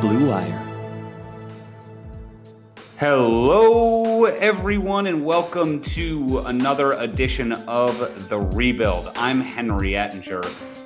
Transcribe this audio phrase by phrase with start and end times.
[0.00, 0.62] Blue Wire.
[2.98, 9.10] Hello, everyone, and welcome to another edition of The Rebuild.
[9.16, 10.42] I'm Henry Ettinger,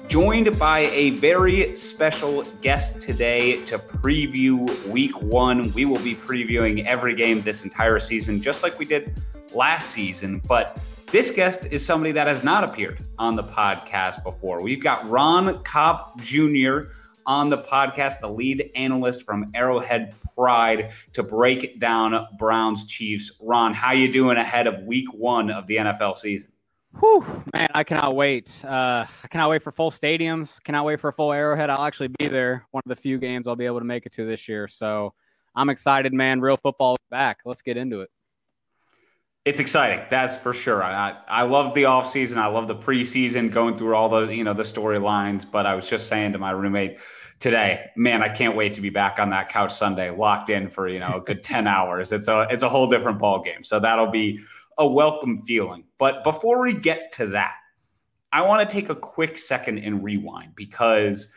[0.06, 5.72] joined by a very special guest today to preview week one.
[5.72, 9.20] We will be previewing every game this entire season, just like we did
[9.52, 10.40] last season.
[10.46, 10.80] But
[11.10, 14.62] this guest is somebody that has not appeared on the podcast before.
[14.62, 16.82] We've got Ron Kopp Jr.
[17.30, 23.30] on the podcast, the lead analyst from Arrowhead Pride, to break down Browns Chiefs.
[23.40, 26.50] Ron, how you doing ahead of Week One of the NFL season?
[26.98, 27.24] Whew,
[27.54, 28.60] man, I cannot wait.
[28.64, 30.60] Uh, I cannot wait for full stadiums.
[30.64, 31.70] Cannot wait for a full Arrowhead.
[31.70, 32.66] I'll actually be there.
[32.72, 34.66] One of the few games I'll be able to make it to this year.
[34.66, 35.14] So
[35.54, 36.40] I'm excited, man.
[36.40, 37.42] Real football is back.
[37.44, 38.10] Let's get into it.
[39.46, 40.82] It's exciting, that's for sure.
[40.82, 42.36] I I love the offseason.
[42.36, 45.50] I love the preseason, going through all the you know the storylines.
[45.50, 46.98] But I was just saying to my roommate
[47.40, 50.86] today, man, I can't wait to be back on that couch Sunday, locked in for
[50.88, 52.12] you know a good ten hours.
[52.12, 53.64] It's a it's a whole different ball game.
[53.64, 54.40] So that'll be
[54.78, 55.84] a welcome feeling.
[55.98, 57.54] But before we get to that,
[58.32, 61.32] I want to take a quick second and rewind because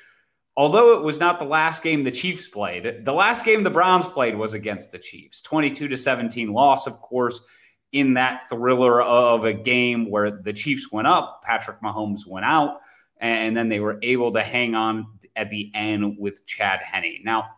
[0.55, 4.05] although it was not the last game the Chiefs played, the last game the Browns
[4.05, 5.41] played was against the Chiefs.
[5.41, 7.43] 22 to 17 loss, of course,
[7.91, 12.81] in that thriller of a game where the Chiefs went up, Patrick Mahomes went out,
[13.19, 17.21] and then they were able to hang on at the end with Chad Henne.
[17.23, 17.49] Now,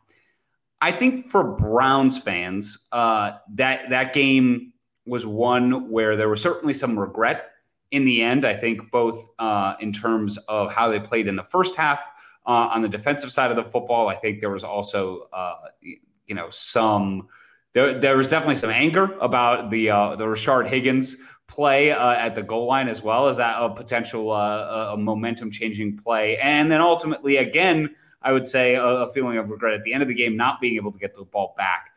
[0.81, 4.73] I think for Browns fans, uh, that that game
[5.05, 7.51] was one where there was certainly some regret
[7.91, 8.45] in the end.
[8.45, 11.99] I think both uh, in terms of how they played in the first half
[12.45, 14.07] uh, on the defensive side of the football.
[14.07, 17.27] I think there was also, uh, you know, some
[17.73, 21.17] there, there was definitely some anger about the uh, the Rashard Higgins
[21.47, 25.51] play uh, at the goal line as well as that a potential uh, a momentum
[25.51, 29.83] changing play, and then ultimately again, I would say a, a, feeling of regret at
[29.83, 31.91] the end of the game not being able to get the ball back.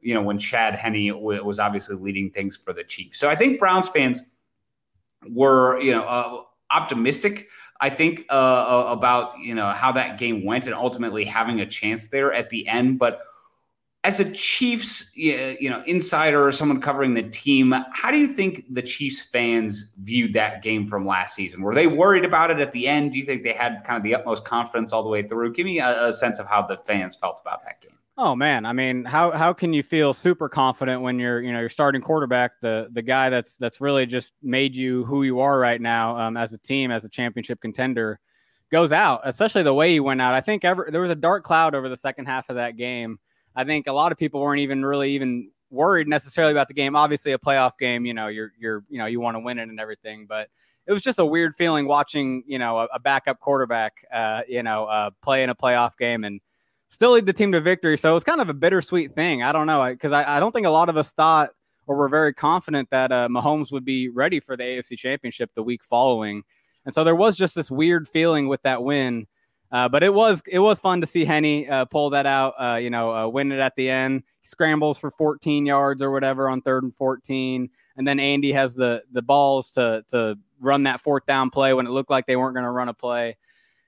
[0.00, 3.18] You know, when Chad Henne w- was obviously leading things for the Chiefs.
[3.18, 4.30] So I think Browns fans
[5.28, 7.48] were you know uh, optimistic.
[7.80, 12.08] I think uh, about you know how that game went and ultimately having a chance
[12.08, 13.20] there at the end, but
[14.04, 18.66] as a Chiefs, you know, insider or someone covering the team, how do you think
[18.72, 21.62] the Chiefs fans viewed that game from last season?
[21.62, 23.12] Were they worried about it at the end?
[23.12, 25.54] Do you think they had kind of the utmost confidence all the way through?
[25.54, 27.98] Give me a, a sense of how the fans felt about that game.
[28.16, 31.58] Oh man, I mean, how how can you feel super confident when you're you know
[31.58, 35.58] you're starting quarterback, the the guy that's that's really just made you who you are
[35.58, 38.20] right now um, as a team, as a championship contender,
[38.70, 40.32] goes out, especially the way he went out.
[40.32, 43.18] I think ever there was a dark cloud over the second half of that game
[43.54, 46.96] I think a lot of people weren't even really even worried necessarily about the game.
[46.96, 49.68] Obviously, a playoff game, you know, you're you're you know you want to win it
[49.68, 50.48] and everything, but
[50.86, 54.62] it was just a weird feeling watching you know a, a backup quarterback, uh, you
[54.62, 56.40] know, uh, play in a playoff game and
[56.88, 57.98] still lead the team to victory.
[57.98, 59.42] So it was kind of a bittersweet thing.
[59.42, 61.50] I don't know because I, I, don't think a lot of us thought
[61.86, 65.62] or were very confident that uh, Mahomes would be ready for the AFC Championship the
[65.62, 66.42] week following,
[66.84, 69.26] and so there was just this weird feeling with that win
[69.74, 72.54] uh, but it was it was fun to see Henne uh, pull that out.
[72.56, 74.22] Uh, you know, uh, win it at the end.
[74.42, 79.02] Scrambles for 14 yards or whatever on third and 14, and then Andy has the
[79.10, 82.54] the balls to to run that fourth down play when it looked like they weren't
[82.54, 83.36] going to run a play.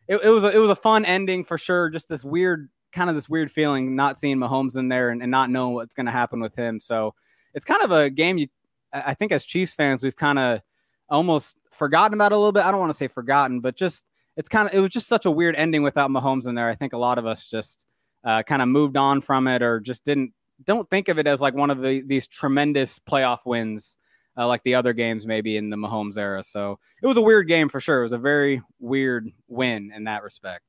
[0.08, 1.88] It, it, was a, it was a fun ending for sure.
[1.88, 5.30] Just this weird kind of this weird feeling not seeing Mahomes in there and, and
[5.30, 6.80] not knowing what's going to happen with him.
[6.80, 7.14] So
[7.54, 8.48] it's kind of a game you
[8.92, 10.62] I think as Chiefs fans we've kind of
[11.08, 12.64] almost forgotten about a little bit.
[12.64, 14.02] I don't want to say forgotten, but just
[14.36, 16.68] it's kind of it was just such a weird ending without Mahomes in there.
[16.68, 17.84] I think a lot of us just
[18.24, 20.32] uh, kind of moved on from it or just didn't
[20.64, 23.96] don't think of it as like one of the these tremendous playoff wins
[24.36, 26.42] uh, like the other games maybe in the Mahomes era.
[26.42, 28.00] So it was a weird game for sure.
[28.00, 30.62] It was a very weird win in that respect.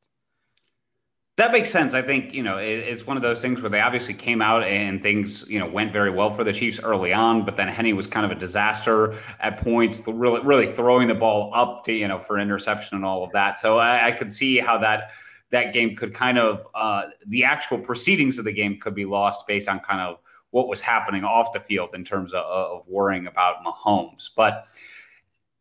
[1.37, 1.93] That makes sense.
[1.93, 4.63] I think you know it, it's one of those things where they obviously came out
[4.63, 7.95] and things you know went very well for the Chiefs early on, but then Henne
[7.95, 12.07] was kind of a disaster at points, really really throwing the ball up to you
[12.07, 13.59] know for interception and all of that.
[13.59, 15.11] So I, I could see how that
[15.51, 19.45] that game could kind of uh, the actual proceedings of the game could be lost
[19.45, 20.17] based on kind of
[20.49, 24.65] what was happening off the field in terms of, of worrying about Mahomes, but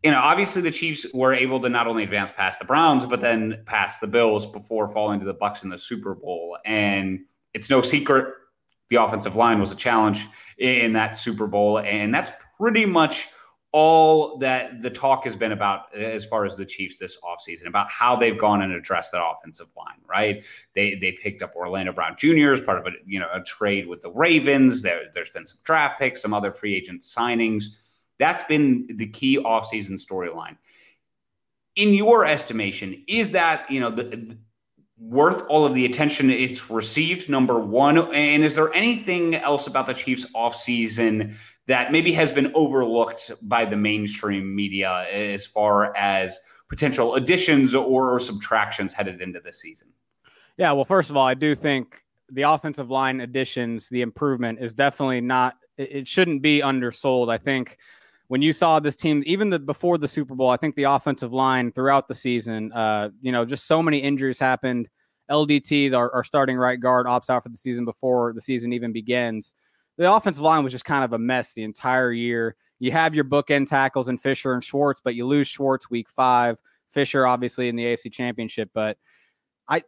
[0.06, 3.20] you know, obviously the Chiefs were able to not only advance past the Browns, but
[3.20, 6.56] then past the Bills before falling to the Bucs in the Super Bowl.
[6.64, 7.24] And
[7.54, 8.32] it's no secret
[8.88, 10.24] the offensive line was a challenge
[10.58, 13.26] in that Super Bowl, and that's pretty much
[13.72, 17.90] all that the talk has been about as far as the Chiefs this offseason, about
[17.90, 20.44] how they've gone and addressed that offensive line, right?
[20.76, 22.52] They they picked up Orlando Brown Jr.
[22.52, 24.82] as part of a you know a trade with the Ravens.
[24.82, 27.64] There, there's been some draft picks, some other free agent signings.
[28.18, 30.56] That's been the key offseason storyline.
[31.74, 34.38] In your estimation, is that, you know, the
[34.98, 37.28] worth all of the attention it's received?
[37.28, 41.34] Number one, and is there anything else about the Chiefs offseason
[41.66, 48.18] that maybe has been overlooked by the mainstream media as far as potential additions or
[48.18, 49.88] subtractions headed into this season?
[50.56, 54.72] Yeah, well, first of all, I do think the offensive line additions, the improvement is
[54.72, 57.30] definitely not, it shouldn't be undersold.
[57.30, 57.76] I think
[58.28, 61.32] when you saw this team, even the, before the Super Bowl, I think the offensive
[61.32, 64.88] line throughout the season, uh, you know, just so many injuries happened.
[65.30, 68.92] LDT, our, our starting right guard, opts out for the season before the season even
[68.92, 69.54] begins.
[69.96, 72.56] The offensive line was just kind of a mess the entire year.
[72.78, 76.58] You have your bookend tackles in Fisher and Schwartz, but you lose Schwartz week five.
[76.90, 78.96] Fisher, obviously, in the AFC Championship, but
[79.68, 79.82] I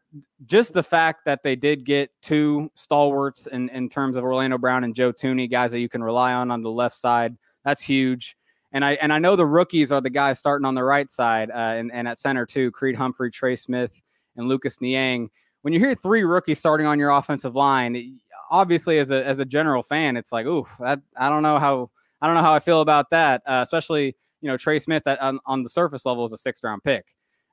[0.46, 4.84] just the fact that they did get two stalwarts in, in terms of Orlando Brown
[4.84, 7.36] and Joe Thuney, guys that you can rely on on the left side.
[7.68, 8.34] That's huge.
[8.72, 11.50] And I and I know the rookies are the guys starting on the right side
[11.50, 12.70] uh, and, and at center too.
[12.70, 13.90] Creed Humphrey, Trey Smith,
[14.38, 15.28] and Lucas Niang.
[15.60, 18.20] When you hear three rookies starting on your offensive line,
[18.50, 21.90] obviously as a as a general fan, it's like, ooh, that, I don't know how
[22.22, 23.42] I don't know how I feel about that.
[23.44, 26.82] Uh, especially you know Trey Smith on, on the surface level is a sixth round
[26.82, 27.04] pick.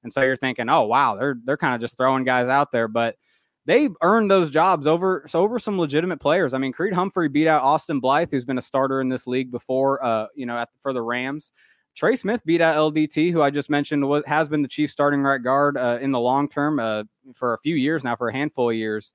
[0.04, 2.88] And so you're thinking, oh wow, they're they're kind of just throwing guys out there,
[2.88, 3.18] but
[3.66, 6.54] they earned those jobs over so over some legitimate players.
[6.54, 9.52] I mean, Creed Humphrey beat out Austin Blythe, who's been a starter in this league
[9.52, 11.52] before, uh, you know, at, for the Rams.
[11.96, 15.22] Trey Smith beat out LDT, who I just mentioned was, has been the chief starting
[15.22, 17.04] right guard uh, in the long term uh,
[17.34, 19.14] for a few years now, for a handful of years.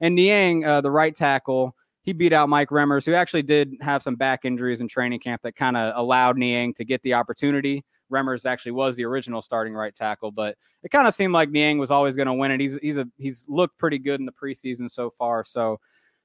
[0.00, 4.02] And Niang, uh, the right tackle, he beat out Mike Remmers, who actually did have
[4.02, 7.84] some back injuries in training camp that kind of allowed Niang to get the opportunity.
[8.12, 11.78] Remmers actually was the original starting right tackle, but it kind of seemed like Niang
[11.78, 12.60] was always going to win it.
[12.60, 15.44] He's he's a he's looked pretty good in the preseason so far.
[15.44, 15.80] So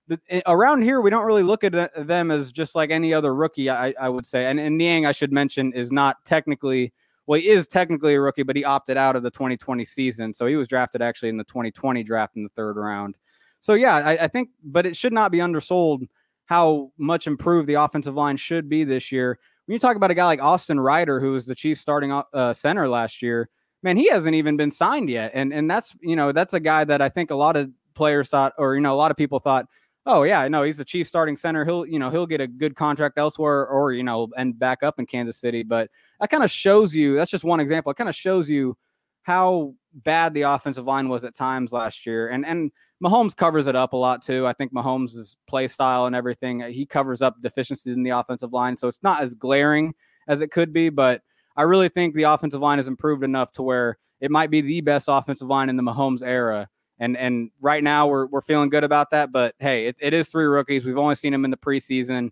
[0.08, 3.34] the, eh, around here, we don't really look at them as just like any other
[3.34, 3.70] rookie.
[3.70, 6.94] I, I would say, and, and Niang, I should mention, is not technically
[7.28, 10.46] well, he is technically a rookie, but he opted out of the 2020 season, so
[10.46, 13.16] he was drafted actually in the 2020 draft in the third round.
[13.60, 16.08] So yeah, I, I think, but it should not be undersold
[16.46, 20.16] how much improved the offensive line should be this year when you talk about a
[20.16, 23.50] guy like Austin Reiter, who was the Chiefs starting uh, center last year,
[23.84, 26.86] man, he hasn't even been signed yet, and and that's you know that's a guy
[26.86, 29.40] that I think a lot of players thought, or you know, a lot of people
[29.40, 29.68] thought,
[30.06, 31.66] oh yeah, no, he's the Chiefs starting center.
[31.66, 35.00] He'll you know he'll get a good contract elsewhere, or you know, and back up
[35.00, 35.64] in Kansas City.
[35.64, 35.92] But
[36.22, 37.16] that kind of shows you.
[37.16, 37.92] That's just one example.
[37.92, 38.78] It kind of shows you
[39.24, 42.72] how bad the offensive line was at times last year, and and
[43.04, 44.48] Mahomes covers it up a lot too.
[44.48, 48.78] I think Mahomes' play style and everything, he covers up deficiencies in the offensive line.
[48.78, 49.94] So it's not as glaring
[50.28, 51.22] as it could be, but
[51.56, 54.82] I really think the offensive line has improved enough to where it might be the
[54.82, 56.70] best offensive line in the Mahomes era.
[57.00, 59.32] And and right now we're we're feeling good about that.
[59.32, 60.86] But hey, it, it is three rookies.
[60.86, 62.32] We've only seen them in the preseason.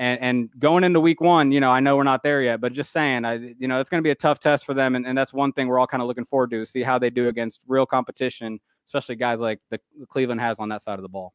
[0.00, 2.72] And, and going into week one, you know, I know we're not there yet, but
[2.72, 4.96] just saying, I, you know, it's going to be a tough test for them.
[4.96, 7.10] And, and that's one thing we're all kind of looking forward to see how they
[7.10, 8.60] do against real competition
[8.90, 11.32] especially guys like the Cleveland has on that side of the ball.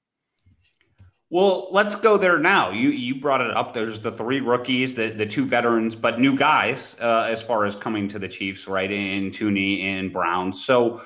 [1.30, 2.70] Well, let's go there now.
[2.70, 3.74] You you brought it up.
[3.74, 7.76] There's the three rookies, the the two veterans, but new guys uh, as far as
[7.76, 8.92] coming to the Chiefs, right?
[8.92, 10.54] In Thuney and Brown.
[10.54, 11.02] So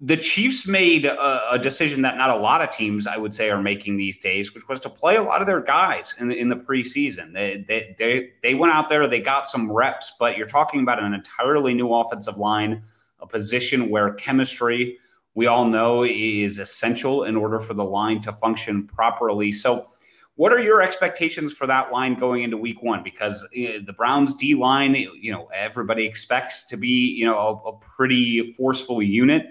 [0.00, 3.50] the Chiefs made a, a, decision that not a lot of teams, I would say,
[3.50, 6.38] are making these days, which was to play a lot of their guys in the,
[6.38, 7.32] in the preseason.
[7.32, 11.02] They, they they they went out there, they got some reps, but you're talking about
[11.02, 12.82] an entirely new offensive line,
[13.18, 14.98] a position where chemistry
[15.38, 19.52] we all know is essential in order for the line to function properly.
[19.52, 19.88] So,
[20.34, 23.04] what are your expectations for that line going into week one?
[23.04, 27.68] Because uh, the Browns D line, you know, everybody expects to be, you know, a,
[27.68, 29.46] a pretty forceful unit,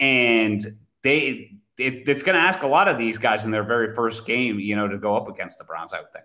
[0.00, 3.94] and they it, it's going to ask a lot of these guys in their very
[3.94, 5.92] first game, you know, to go up against the Browns.
[5.92, 6.24] I would think.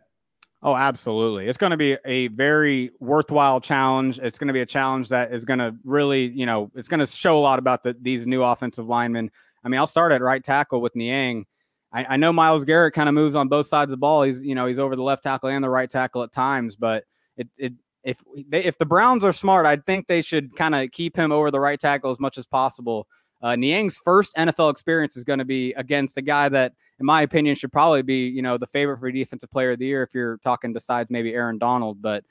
[0.63, 1.47] Oh, absolutely.
[1.47, 4.17] It's going to be a very worthwhile challenge.
[4.19, 7.01] It's going to be a challenge that is going to really, you know, it's going
[7.01, 9.29] to show a lot about the, these new offensive linemen.
[9.63, 11.45] I mean, I'll start at right tackle with Niang.
[11.93, 14.23] I, I know Myles Garrett kind of moves on both sides of the ball.
[14.23, 17.03] He's, you know, he's over the left tackle and the right tackle at times, but
[17.37, 20.89] it, it if they, if the Browns are smart, I think they should kind of
[20.91, 23.07] keep him over the right tackle as much as possible.
[23.45, 27.21] Uh, Niang's first NFL experience is going to be against a guy that– in my
[27.21, 30.13] opinion, should probably be, you know, the favorite for defensive player of the year if
[30.13, 32.01] you're talking besides maybe Aaron Donald.
[32.01, 32.23] But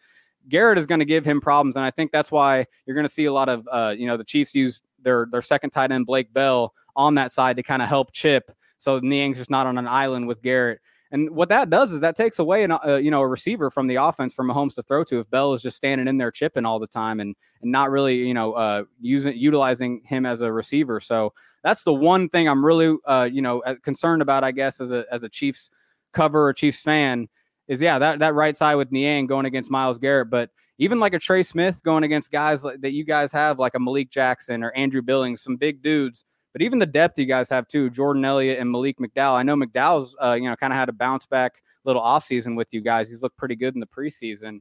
[0.49, 3.13] Garrett is going to give him problems, and I think that's why you're going to
[3.13, 6.07] see a lot of, uh, you know, the Chiefs use their their second tight end
[6.07, 9.77] Blake Bell on that side to kind of help chip, so Niang's just not on
[9.77, 10.81] an island with Garrett.
[11.15, 13.87] And what that does is that takes away an, uh, you know a receiver from
[13.87, 16.67] the offense for Mahomes to throw to if Bell is just standing in there chipping
[16.67, 20.53] all the time and and not really you know uh, using utilizing him as a
[20.53, 20.99] receiver.
[20.99, 24.81] So that's the one thing I'm really, uh, you know, uh, concerned about, I guess,
[24.81, 25.71] as a as a Chiefs
[26.13, 27.29] cover or Chiefs fan,
[27.69, 31.15] is yeah that that right side with Niang going against Myles Garrett, but even like
[31.15, 34.73] a Trey Smith going against guys that you guys have, like a Malik Jackson or
[34.73, 36.25] Andrew Billings, some big dudes.
[36.55, 39.35] But even the depth you guys have too, Jordan Elliott and Malik McDowell.
[39.35, 42.69] I know McDowell's, uh, you know, kind of had a bounce back little offseason with
[42.73, 43.11] you guys.
[43.11, 44.61] He's looked pretty good in the preseason.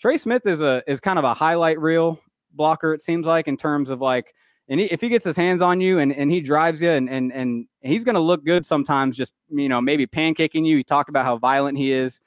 [0.00, 2.18] Trey Smith is a is kind of a highlight reel
[2.54, 2.94] blocker.
[2.94, 4.34] It seems like in terms of like,
[4.68, 7.10] and he, if he gets his hands on you and, and he drives you and
[7.10, 9.14] and and he's going to look good sometimes.
[9.14, 10.78] Just you know maybe pancaking you.
[10.78, 12.22] He talked about how violent he is,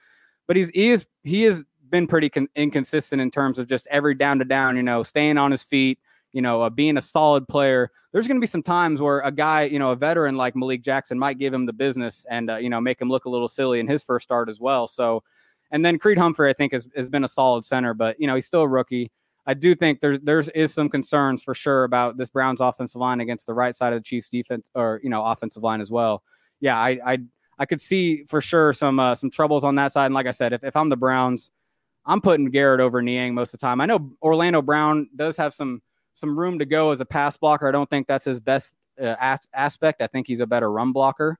[0.45, 4.13] but he's he is he has been pretty con- inconsistent in terms of just every
[4.13, 4.77] down to down.
[4.77, 5.97] You know, staying on his feet
[6.37, 7.89] you know, uh, being a solid player.
[8.11, 10.83] There's going to be some times where a guy, you know, a veteran like Malik
[10.83, 13.47] Jackson might give him the business and, uh, you know, make him look a little
[13.47, 14.87] silly in his first start as well.
[14.87, 15.23] So,
[15.71, 18.35] and then Creed Humphrey, I think, has, has been a solid center, but, you know,
[18.35, 19.11] he's still a rookie.
[19.47, 23.19] I do think there there's is some concerns for sure about this Browns offensive line
[23.19, 26.21] against the right side of the Chiefs defense or, you know, offensive line as well.
[26.59, 27.17] Yeah, I, I,
[27.57, 30.05] I could see for sure some uh, some troubles on that side.
[30.05, 31.49] And like I said, if, if I'm the Browns,
[32.05, 33.81] I'm putting Garrett over Niang most of the time.
[33.81, 35.81] I know Orlando Brown does have some
[36.17, 37.67] some room to go as a pass blocker.
[37.67, 40.01] I don't think that's his best uh, as- aspect.
[40.01, 41.37] I think he's a better run blocker,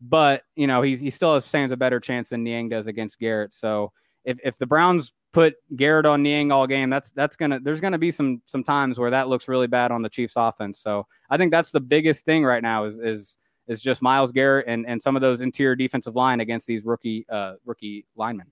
[0.00, 3.18] but you know he's he still has stands a better chance than Niang does against
[3.18, 3.54] Garrett.
[3.54, 3.92] So
[4.24, 7.98] if if the Browns put Garrett on Niang all game, that's that's gonna there's gonna
[7.98, 10.78] be some some times where that looks really bad on the Chiefs offense.
[10.78, 14.66] So I think that's the biggest thing right now is is is just Miles Garrett
[14.68, 18.48] and and some of those interior defensive line against these rookie uh, rookie linemen.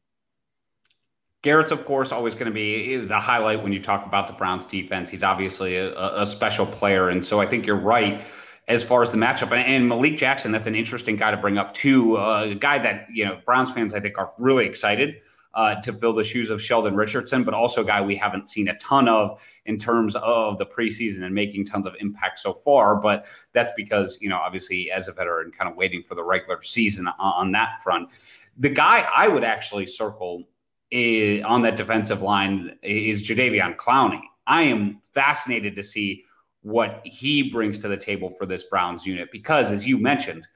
[1.43, 4.67] Garrett's, of course, always going to be the highlight when you talk about the Browns
[4.67, 5.09] defense.
[5.09, 7.09] He's obviously a, a, special player.
[7.09, 8.23] And so I think you're right
[8.69, 9.51] as far as the matchup.
[9.53, 12.19] And Malik Jackson, that's an interesting guy to bring up, too.
[12.19, 15.17] Uh, a guy that, you know, Browns fans, I think, are really excited
[15.55, 18.69] uh, to fill the shoes of Sheldon Richardson, but also a guy we haven't seen
[18.69, 22.97] a ton of in terms of the preseason and making tons of impact so far.
[22.97, 26.61] But that's because, you know, obviously, as a veteran, kind of waiting for the regular
[26.61, 28.11] season on, on that front.
[28.59, 30.45] The guy I would actually circle
[30.91, 34.21] is, on that defensive line is Jadeveon Clowney.
[34.47, 36.25] I am fascinated to see
[36.63, 40.47] what he brings to the table for this Browns unit because, as you mentioned,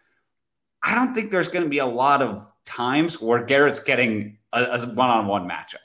[0.82, 4.62] I don't think there's going to be a lot of times where Garrett's getting a,
[4.62, 5.76] a one-on-one matchup.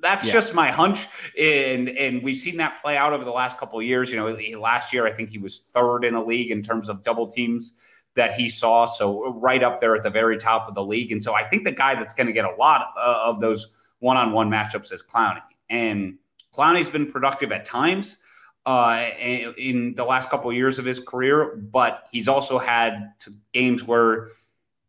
[0.00, 0.32] That's yeah.
[0.32, 1.06] just my hunch,
[1.38, 4.10] and and we've seen that play out over the last couple of years.
[4.10, 7.02] You know, last year I think he was third in the league in terms of
[7.02, 7.78] double teams
[8.14, 11.12] that he saw, so right up there at the very top of the league.
[11.12, 13.76] And so I think the guy that's going to get a lot uh, of those
[14.00, 15.42] one on one matchups as Clowney.
[15.70, 16.18] And
[16.54, 18.18] Clowney's been productive at times
[18.66, 23.12] uh, in the last couple of years of his career, but he's also had
[23.52, 24.30] games where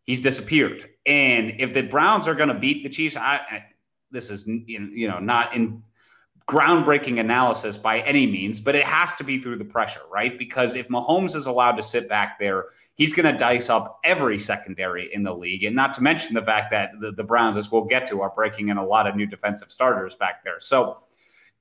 [0.05, 0.89] he's disappeared.
[1.05, 3.65] And if the Browns are going to beat the Chiefs, I, I,
[4.11, 5.83] this is you know not in
[6.49, 10.37] groundbreaking analysis by any means, but it has to be through the pressure, right?
[10.37, 12.65] Because if Mahomes is allowed to sit back there
[12.99, 15.63] he's going to dice up every secondary in the league.
[15.63, 18.29] And not to mention the fact that the, the, Browns, as we'll get to, are
[18.29, 20.59] breaking in a lot of new defensive starters back there.
[20.59, 21.03] So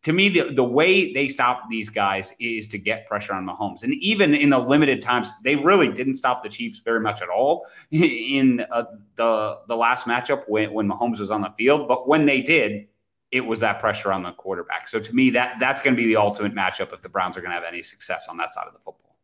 [0.02, 3.84] to me, the, the way they stop these guys is to get pressure on Mahomes.
[3.84, 7.28] And even in the limited times, they really didn't stop the Chiefs very much at
[7.28, 11.86] all in uh, the, the last matchup when, when Mahomes was on the field.
[11.86, 12.88] But when they did,
[13.30, 14.88] it was that pressure on the quarterback.
[14.88, 17.40] So to me, that that's going to be the ultimate matchup if the Browns are
[17.40, 19.16] going to have any success on that side of the football.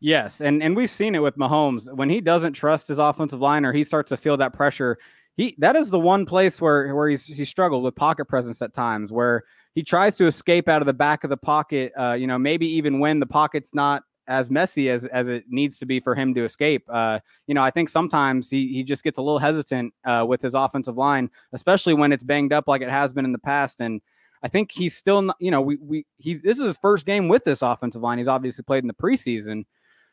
[0.00, 3.64] Yes, and and we've seen it with Mahomes when he doesn't trust his offensive line
[3.64, 4.98] or he starts to feel that pressure.
[5.36, 8.74] He that is the one place where where he's he struggled with pocket presence at
[8.74, 9.44] times where
[9.74, 11.92] he tries to escape out of the back of the pocket.
[11.98, 15.78] Uh, you know, maybe even when the pocket's not as messy as as it needs
[15.78, 16.84] to be for him to escape.
[16.88, 20.42] Uh, you know, I think sometimes he he just gets a little hesitant uh, with
[20.42, 23.80] his offensive line, especially when it's banged up like it has been in the past.
[23.80, 24.00] And
[24.42, 27.28] I think he's still, not, you know, we we he's this is his first game
[27.28, 28.18] with this offensive line.
[28.18, 29.64] He's obviously played in the preseason,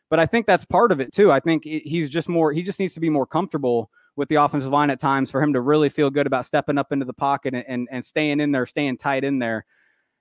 [0.10, 1.32] but I think that's part of it too.
[1.32, 4.72] I think he's just more, he just needs to be more comfortable with the offensive
[4.72, 7.55] line at times for him to really feel good about stepping up into the pocket
[7.55, 9.65] and, and, and staying in there, staying tight in there.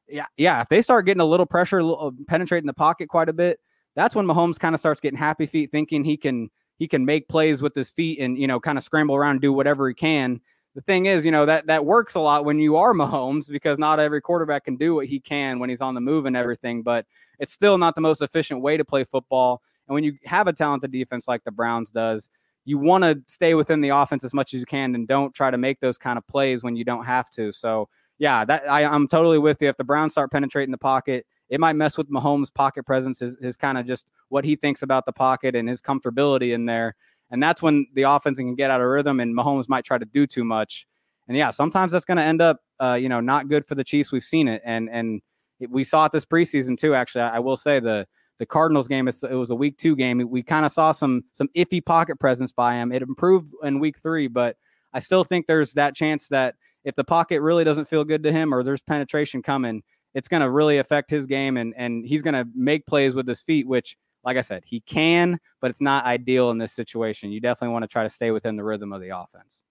[0.08, 0.60] Yeah, yeah.
[0.62, 3.60] If they start getting a little pressure, a little, penetrating the pocket quite a bit,
[3.94, 7.28] that's when Mahomes kind of starts getting happy feet, thinking he can he can make
[7.28, 9.94] plays with his feet and you know kind of scramble around and do whatever he
[9.94, 10.40] can.
[10.74, 13.78] The thing is, you know that that works a lot when you are Mahomes because
[13.78, 16.82] not every quarterback can do what he can when he's on the move and everything.
[16.82, 17.06] But
[17.38, 19.62] it's still not the most efficient way to play football.
[19.88, 22.30] And when you have a talented defense like the Browns does,
[22.64, 25.50] you want to stay within the offense as much as you can and don't try
[25.50, 27.52] to make those kind of plays when you don't have to.
[27.52, 29.68] So yeah, that I, am totally with you.
[29.68, 33.36] If the Browns start penetrating the pocket, it might mess with Mahomes' pocket presence, is,
[33.36, 36.96] is kind of just what he thinks about the pocket and his comfortability in there.
[37.30, 40.06] And that's when the offense can get out of rhythm and Mahomes might try to
[40.06, 40.86] do too much.
[41.28, 43.84] And yeah, sometimes that's going to end up, uh, you know, not good for the
[43.84, 44.12] Chiefs.
[44.12, 45.20] We've seen it, and and
[45.68, 46.94] we saw it this preseason too.
[46.94, 48.06] Actually, I, I will say the
[48.38, 50.26] the Cardinals game, it was a week two game.
[50.28, 52.92] We kind of saw some some iffy pocket presence by him.
[52.92, 54.56] It improved in week three, but
[54.94, 56.54] I still think there's that chance that
[56.84, 59.82] if the pocket really doesn't feel good to him or there's penetration coming,
[60.14, 63.26] it's going to really affect his game and and he's going to make plays with
[63.26, 67.32] his feet, which like I said, he can, but it's not ideal in this situation.
[67.32, 69.62] You definitely want to try to stay within the rhythm of the offense.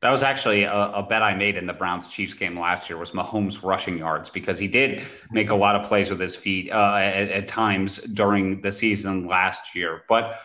[0.00, 2.98] That was actually a, a, bet I made in the Browns Chiefs game last year
[2.98, 6.70] was Mahomes rushing yards because he did make a lot of plays with his feet
[6.70, 10.04] uh, at, at, times during the season last year.
[10.06, 10.38] But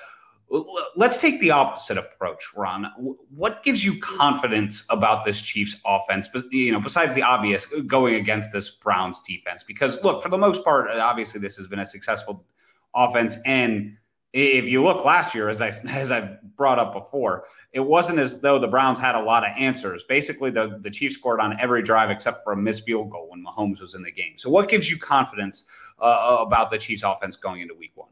[0.95, 2.91] let's take the opposite approach, Ron.
[3.29, 6.29] What gives you confidence about this Chiefs offense?
[6.51, 10.37] You know, besides the obvious uh, going against this Browns defense, because look, for the
[10.37, 12.45] most part, uh, obviously this has been a successful
[12.93, 13.97] offense and
[14.33, 18.41] if you look last year, as I as I've brought up before, it wasn't as
[18.41, 20.03] though the Browns had a lot of answers.
[20.03, 23.43] Basically, the, the Chiefs scored on every drive except for a missed field goal when
[23.43, 24.33] Mahomes was in the game.
[24.37, 25.65] So, what gives you confidence
[25.99, 28.10] uh, uh about the Chiefs offense going into week one?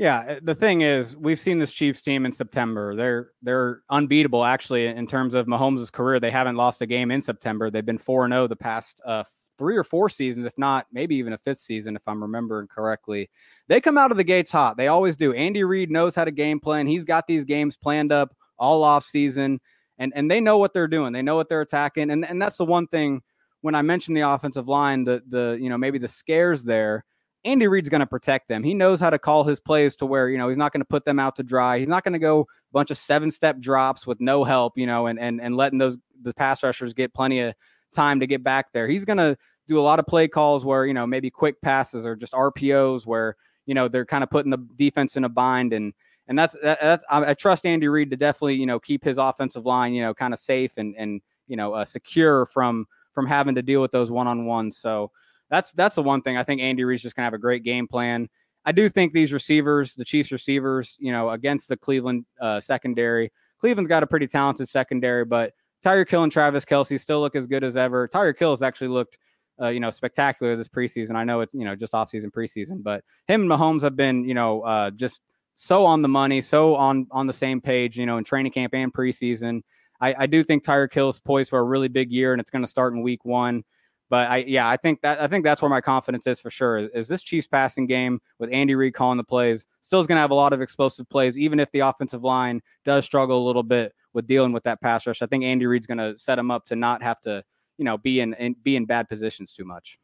[0.00, 2.96] Yeah, uh, the thing is, we've seen this Chiefs team in September.
[2.96, 6.18] They're they're unbeatable actually in terms of Mahomes' career.
[6.18, 7.70] They haven't lost a game in September.
[7.70, 9.24] They've been 4 0 the past uh,
[9.58, 13.28] three or four seasons, if not maybe even a fifth season, if I'm remembering correctly.
[13.68, 14.78] They come out of the gates hot.
[14.78, 15.34] They always do.
[15.34, 16.86] Andy Reid knows how to game plan.
[16.86, 19.60] He's got these games planned up all off season,
[19.98, 21.12] and and they know what they're doing.
[21.12, 23.20] They know what they're attacking, and and that's the one thing
[23.60, 27.04] when I mentioned the offensive line, the the you know maybe the scares there.
[27.44, 28.62] Andy Reid's going to protect them.
[28.62, 30.86] He knows how to call his plays to where, you know, he's not going to
[30.86, 31.78] put them out to dry.
[31.78, 34.86] He's not going to go a bunch of seven step drops with no help, you
[34.86, 37.54] know, and, and, and letting those, the pass rushers get plenty of
[37.92, 38.86] time to get back there.
[38.86, 39.36] He's going to
[39.68, 43.06] do a lot of play calls where, you know, maybe quick passes or just RPOs
[43.06, 45.72] where, you know, they're kind of putting the defense in a bind.
[45.72, 45.94] And,
[46.28, 49.66] and that's that's I, I trust Andy Reid to definitely you know keep his offensive
[49.66, 53.56] line you know kind of safe and and you know uh, secure from from having
[53.56, 54.76] to deal with those one on ones.
[54.76, 55.10] So
[55.50, 57.86] that's that's the one thing I think Andy Reid's just gonna have a great game
[57.86, 58.28] plan.
[58.64, 63.32] I do think these receivers, the Chiefs receivers, you know, against the Cleveland uh, secondary,
[63.58, 65.52] Cleveland's got a pretty talented secondary, but
[65.84, 68.06] Tyreek Hill and Travis Kelce still look as good as ever.
[68.08, 69.16] Tyreek Hill has actually looked,
[69.60, 71.16] uh, you know, spectacular this preseason.
[71.16, 74.34] I know it's you know just offseason preseason, but him and Mahomes have been, you
[74.34, 75.20] know, uh, just
[75.54, 78.74] so on the money, so on on the same page, you know, in training camp
[78.74, 79.62] and preseason.
[80.00, 82.64] I, I do think Tyreek Hill's poised for a really big year, and it's going
[82.64, 83.64] to start in week one.
[84.10, 86.78] But I, yeah, I think that I think that's where my confidence is for sure.
[86.78, 90.16] Is, is this Chiefs passing game with Andy Reid calling the plays still is going
[90.16, 93.46] to have a lot of explosive plays, even if the offensive line does struggle a
[93.46, 95.22] little bit with dealing with that pass rush.
[95.22, 97.44] I think Andy Reid's going to set him up to not have to,
[97.78, 99.96] you know, be in, in be in bad positions too much.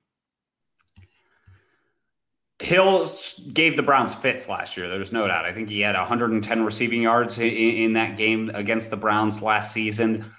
[2.60, 3.12] Hill
[3.52, 4.88] gave the Browns fits last year.
[4.88, 5.44] There's no doubt.
[5.44, 9.72] I think he had 110 receiving yards in, in that game against the Browns last
[9.72, 10.32] season.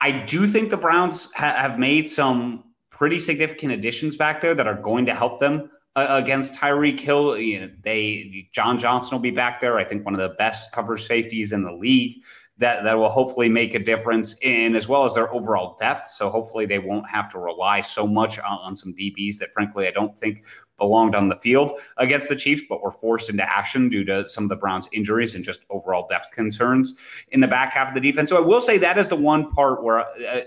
[0.00, 2.64] I do think the Browns ha- have made some
[3.04, 7.36] pretty significant additions back there that are going to help them uh, against Tyreek Hill.
[7.36, 9.76] You know, they John Johnson will be back there.
[9.76, 12.22] I think one of the best cover safeties in the league
[12.56, 16.08] that that will hopefully make a difference in as well as their overall depth.
[16.08, 19.86] So hopefully they won't have to rely so much on, on, some DBs that frankly
[19.86, 20.42] I don't think
[20.78, 24.44] belonged on the field against the Chiefs, but were forced into action due to some
[24.44, 26.96] of the Browns' injuries and just overall depth concerns
[27.32, 28.30] in the back half of the defense.
[28.30, 30.40] So I will say that is the one part where uh,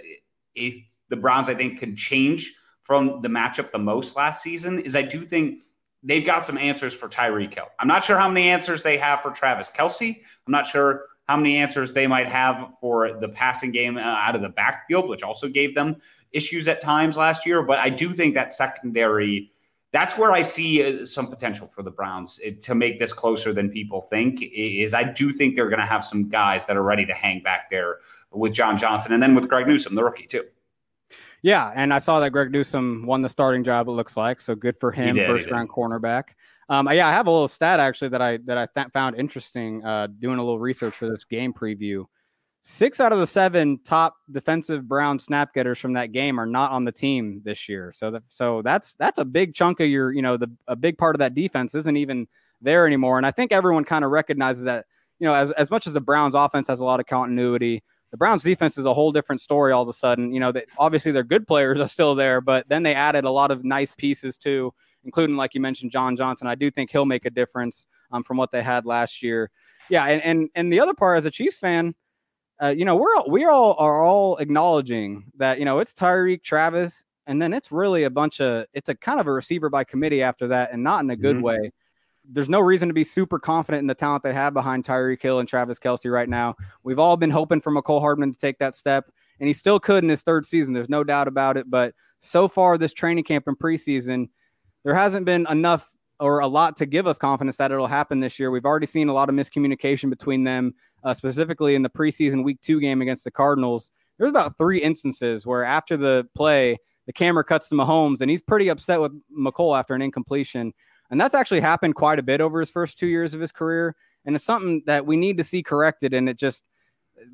[0.55, 0.73] if
[1.09, 5.01] the Browns I think can change from the matchup the most last season is I
[5.01, 5.63] do think
[6.03, 7.67] they've got some answers for Tyreek Hill.
[7.79, 10.21] I'm not sure how many answers they have for Travis Kelce.
[10.45, 14.35] I'm not sure how many answers they might have for the passing game uh, out
[14.35, 15.97] of the backfield, which also gave them
[16.31, 17.61] issues at times last year.
[17.63, 19.51] But I do think that secondary,
[19.91, 23.51] that's where I see uh, some potential for the Browns uh, to make this closer
[23.51, 24.41] than people think.
[24.41, 27.41] Is I do think they're going to have some guys that are ready to hang
[27.41, 27.97] back there
[28.31, 30.45] with John Johnson and then with Greg Newsome, the rookie, too.
[31.41, 33.87] Yeah, and I saw that Greg Newsome won the starting job.
[33.87, 36.23] It looks like so good for him, did, first round cornerback.
[36.69, 39.83] Um, yeah, I have a little stat actually that I that I th- found interesting
[39.85, 42.05] uh, doing a little research for this game preview.
[42.61, 46.71] Six out of the seven top defensive Brown snap getters from that game are not
[46.71, 47.93] on the team this year.
[47.95, 50.97] So that so that's that's a big chunk of your you know the a big
[50.97, 52.27] part of that defense isn't even
[52.61, 53.17] there anymore.
[53.17, 54.85] And I think everyone kind of recognizes that
[55.19, 58.17] you know as as much as the Browns offense has a lot of continuity, the
[58.17, 60.33] Browns defense is a whole different story all of a sudden.
[60.33, 63.31] You know that obviously their good players are still there, but then they added a
[63.31, 64.73] lot of nice pieces too
[65.07, 66.47] including like you mentioned, John Johnson.
[66.47, 69.49] I do think he'll make a difference um, from what they had last year.
[69.89, 71.95] Yeah, and and and the other part as a Chiefs fan,
[72.61, 76.43] uh, you know, we're all, we all are all acknowledging that you know it's Tyreek,
[76.43, 79.83] Travis, and then it's really a bunch of it's a kind of a receiver by
[79.83, 81.45] committee after that, and not in a good mm-hmm.
[81.45, 81.71] way.
[82.29, 85.39] There's no reason to be super confident in the talent they have behind Tyreek Hill
[85.39, 86.55] and Travis Kelce right now.
[86.83, 90.03] We've all been hoping for Mecole Hardman to take that step, and he still could
[90.03, 90.73] in his third season.
[90.73, 91.69] There's no doubt about it.
[91.69, 94.29] But so far, this training camp and preseason,
[94.83, 98.39] there hasn't been enough or a lot to give us confidence that it'll happen this
[98.39, 98.51] year.
[98.51, 102.59] We've already seen a lot of miscommunication between them, uh, specifically in the preseason week
[102.61, 103.91] two game against the Cardinals.
[104.17, 108.41] There's about three instances where after the play, the camera cuts to Mahomes and he's
[108.41, 110.73] pretty upset with Mecole after an incompletion.
[111.09, 113.95] And that's actually happened quite a bit over his first two years of his career.
[114.25, 116.13] And it's something that we need to see corrected.
[116.13, 116.63] And it just,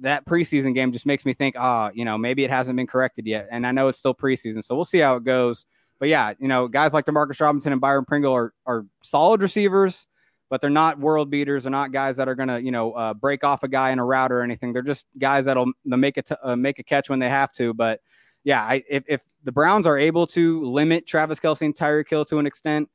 [0.01, 2.87] that preseason game just makes me think, ah, oh, you know, maybe it hasn't been
[2.87, 3.47] corrected yet.
[3.51, 4.63] And I know it's still preseason.
[4.63, 5.65] So we'll see how it goes.
[5.99, 10.07] But yeah, you know, guys like Demarcus Robinson and Byron Pringle are, are solid receivers,
[10.49, 11.63] but they're not world beaters.
[11.63, 13.99] They're not guys that are going to, you know, uh, break off a guy in
[13.99, 14.73] a route or anything.
[14.73, 17.73] They're just guys that'll make it uh, make a catch when they have to.
[17.73, 18.01] But
[18.43, 22.25] yeah, I, if, if the Browns are able to limit Travis Kelce and Tyreek Hill
[22.25, 22.89] to an extent,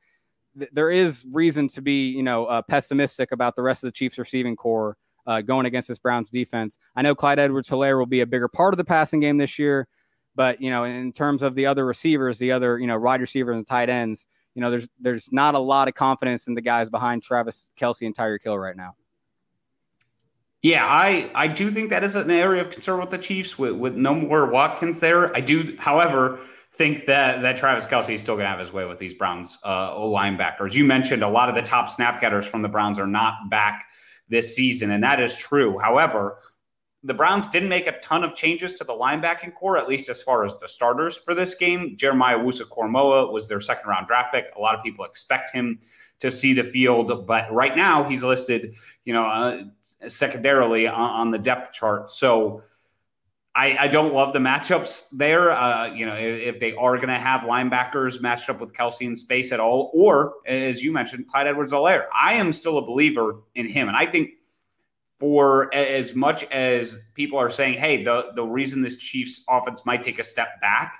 [0.59, 3.92] th- there is reason to be, you know, uh, pessimistic about the rest of the
[3.92, 6.79] Chiefs receiving corps uh, going against this Browns defense.
[6.97, 9.87] I know Clyde Edwards-Helaire will be a bigger part of the passing game this year,
[10.35, 13.57] but you know, in terms of the other receivers, the other, you know, wide receivers
[13.57, 16.90] and tight ends, you know, there's there's not a lot of confidence in the guys
[16.90, 18.97] behind Travis Kelce and Tyreek Hill right now.
[20.62, 23.75] Yeah, I I do think that is an area of concern with the Chiefs with,
[23.75, 25.37] with no more Watkins there.
[25.37, 26.40] I do, however,
[26.79, 29.59] think that that Travis Kelce is still going to have his way with these Browns
[29.64, 30.73] uh, linebackers.
[30.73, 33.87] You mentioned a lot of the top snap getters from the Browns are not back
[34.29, 35.79] this season, and that is true.
[35.79, 36.38] However,
[37.03, 40.23] the Browns didn't make a ton of changes to the linebacking corps, at least as
[40.23, 41.97] far as the starters for this game.
[41.97, 44.47] Jeremiah Owusu-Koramoah was their second round draft pick.
[44.57, 45.79] A lot of people expect him
[46.21, 47.27] to see the field.
[47.27, 49.64] But right now, he's listed, you know, uh,
[50.09, 52.11] secondarily on, on, the depth chart.
[52.11, 52.62] So
[53.59, 55.51] I, I don't love the matchups there.
[55.51, 59.01] Uh, you know, if, if they are going to have linebackers matched up with Kelce
[59.01, 63.40] in space at all, or as you mentioned, Clyde Edwards-Helaire, I am still a believer
[63.57, 63.88] in him.
[63.88, 64.31] And I think
[65.18, 70.05] for as much as people are saying, hey, the, the reason this Chiefs offense might
[70.05, 70.97] take a step back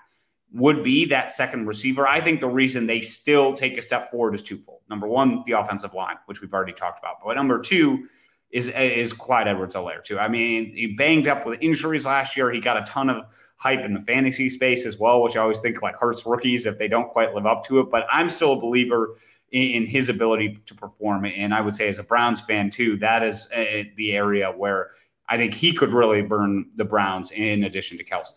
[0.53, 2.09] would be that second receiver.
[2.09, 4.81] I think the reason they still take a step forward is twofold.
[4.90, 7.18] Number one, the offensive line, which we've already talked about.
[7.25, 8.09] But number two
[8.51, 10.19] is is Clyde Edwards-Helaire too.
[10.19, 12.51] I mean, he banged up with injuries last year.
[12.51, 13.25] He got a ton of
[13.57, 16.79] hype in the fantasy space as well, which I always think like hurts rookies if
[16.79, 17.91] they don't quite live up to it.
[17.91, 19.17] But I'm still a believer
[19.53, 21.27] in, in his ability to perform.
[21.27, 24.91] And I would say, as a Browns fan too, that is uh, the area where
[25.29, 28.33] I think he could really burn the Browns in addition to Kelce.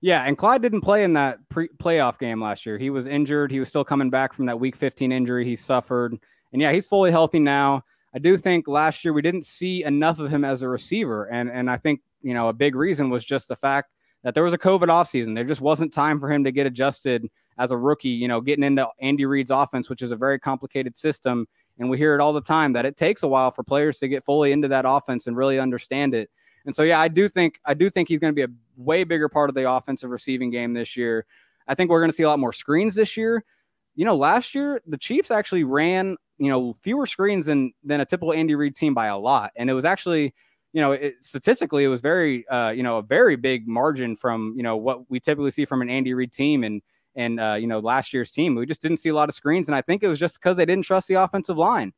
[0.00, 2.78] Yeah, and Clyde didn't play in that pre- playoff game last year.
[2.78, 3.50] He was injured.
[3.50, 6.18] He was still coming back from that Week 15 injury he suffered,
[6.52, 7.82] and yeah, he's fully healthy now.
[8.16, 11.50] I do think last year we didn't see enough of him as a receiver, and
[11.50, 13.90] and I think you know a big reason was just the fact
[14.22, 15.34] that there was a COVID offseason.
[15.34, 18.08] There just wasn't time for him to get adjusted as a rookie.
[18.08, 21.46] You know, getting into Andy Reid's offense, which is a very complicated system,
[21.78, 24.08] and we hear it all the time that it takes a while for players to
[24.08, 26.30] get fully into that offense and really understand it.
[26.64, 29.04] And so, yeah, I do think I do think he's going to be a way
[29.04, 31.26] bigger part of the offensive receiving game this year.
[31.68, 33.44] I think we're going to see a lot more screens this year.
[33.96, 38.04] You know, last year the Chiefs actually ran you know fewer screens than than a
[38.04, 40.34] typical Andy Reid team by a lot, and it was actually
[40.72, 44.54] you know it, statistically it was very uh, you know a very big margin from
[44.56, 46.82] you know what we typically see from an Andy Reid team and
[47.14, 48.54] and uh, you know last year's team.
[48.54, 50.56] We just didn't see a lot of screens, and I think it was just because
[50.56, 51.92] they didn't trust the offensive line.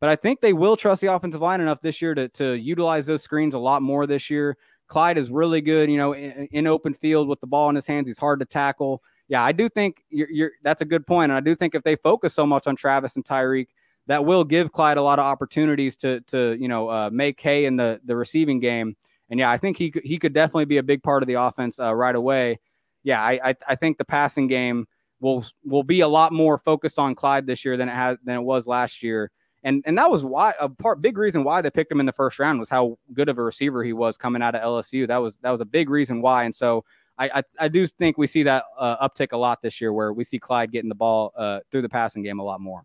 [0.00, 3.06] But I think they will trust the offensive line enough this year to, to utilize
[3.06, 4.56] those screens a lot more this year.
[4.86, 7.86] Clyde is really good, you know, in, in open field with the ball in his
[7.86, 8.06] hands.
[8.06, 9.02] He's hard to tackle.
[9.28, 11.30] Yeah, I do think you're, you're, that's a good point.
[11.30, 13.68] And I do think if they focus so much on Travis and Tyreek,
[14.06, 17.64] that will give Clyde a lot of opportunities to, to you know, uh, make hay
[17.64, 18.96] in the, the receiving game.
[19.30, 21.80] And yeah, I think he he could definitely be a big part of the offense
[21.80, 22.60] uh, right away.
[23.02, 24.86] Yeah, I, I, I think the passing game
[25.20, 28.36] will will be a lot more focused on Clyde this year than it has than
[28.36, 29.30] it was last year
[29.64, 32.12] and and that was why a part big reason why they picked him in the
[32.12, 35.08] first round was how good of a receiver he was coming out of LSU.
[35.08, 36.44] That was that was a big reason why.
[36.44, 36.84] And so
[37.18, 40.12] I I, I do think we see that uh, uptick a lot this year, where
[40.12, 42.84] we see Clyde getting the ball uh, through the passing game a lot more.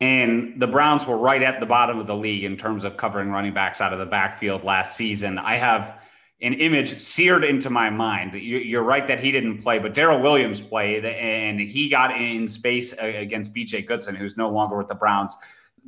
[0.00, 3.30] And the Browns were right at the bottom of the league in terms of covering
[3.30, 5.36] running backs out of the backfield last season.
[5.38, 6.00] I have
[6.40, 8.32] an image seared into my mind.
[8.32, 12.94] You're right that he didn't play, but Darrel Williams played, and he got in space
[12.94, 15.36] against BJ Goodson, who's no longer with the Browns.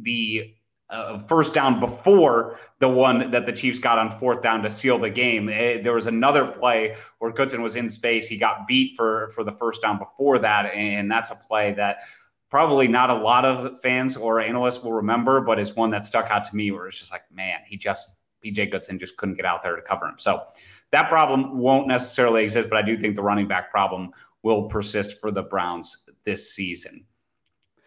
[0.02, 0.54] The
[0.92, 4.98] uh, first down before the one that the Chiefs got on fourth down to seal
[4.98, 5.48] the game.
[5.48, 8.28] It, eh, there was another play where Goodson was in space.
[8.28, 12.02] He got beat for for the first down before that, and that's a play that
[12.50, 16.30] probably not a lot of fans or analysts will remember, but it's one that stuck
[16.30, 19.46] out to me where it's just like, man, he just BJ Goodson just couldn't get
[19.46, 20.16] out there to cover him.
[20.18, 20.42] So
[20.90, 24.10] that problem won't necessarily exist, but I do think the running back problem
[24.42, 27.06] will persist for the Browns this season.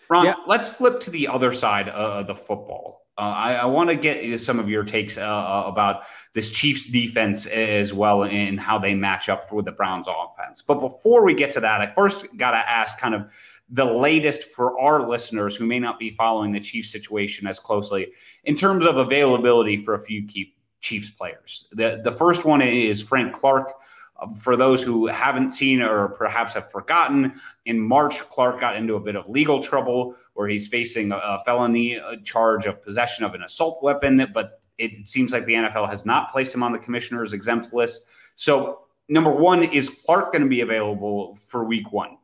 [0.09, 0.35] Ron, yeah.
[0.47, 3.05] let's flip to the other side of the football.
[3.17, 6.87] Uh, I, I want to get some of your takes uh, uh, about this Chiefs
[6.87, 10.61] defense as well and how they match up with the Browns offense.
[10.61, 13.31] But before we get to that, I first got to ask kind of
[13.69, 18.11] the latest for our listeners who may not be following the Chiefs situation as closely
[18.43, 21.67] in terms of availability for a few key Chiefs players.
[21.71, 23.73] The, the first one is Frank Clark,
[24.41, 28.99] for those who haven't seen or perhaps have forgotten, in March, Clark got into a
[28.99, 33.43] bit of legal trouble where he's facing a felony uh, charge of possession of an
[33.43, 37.33] assault weapon, but it seems like the NFL has not placed him on the commissioner's
[37.33, 38.07] exempt list.
[38.35, 42.17] So, number one, is Clark going to be available for week one?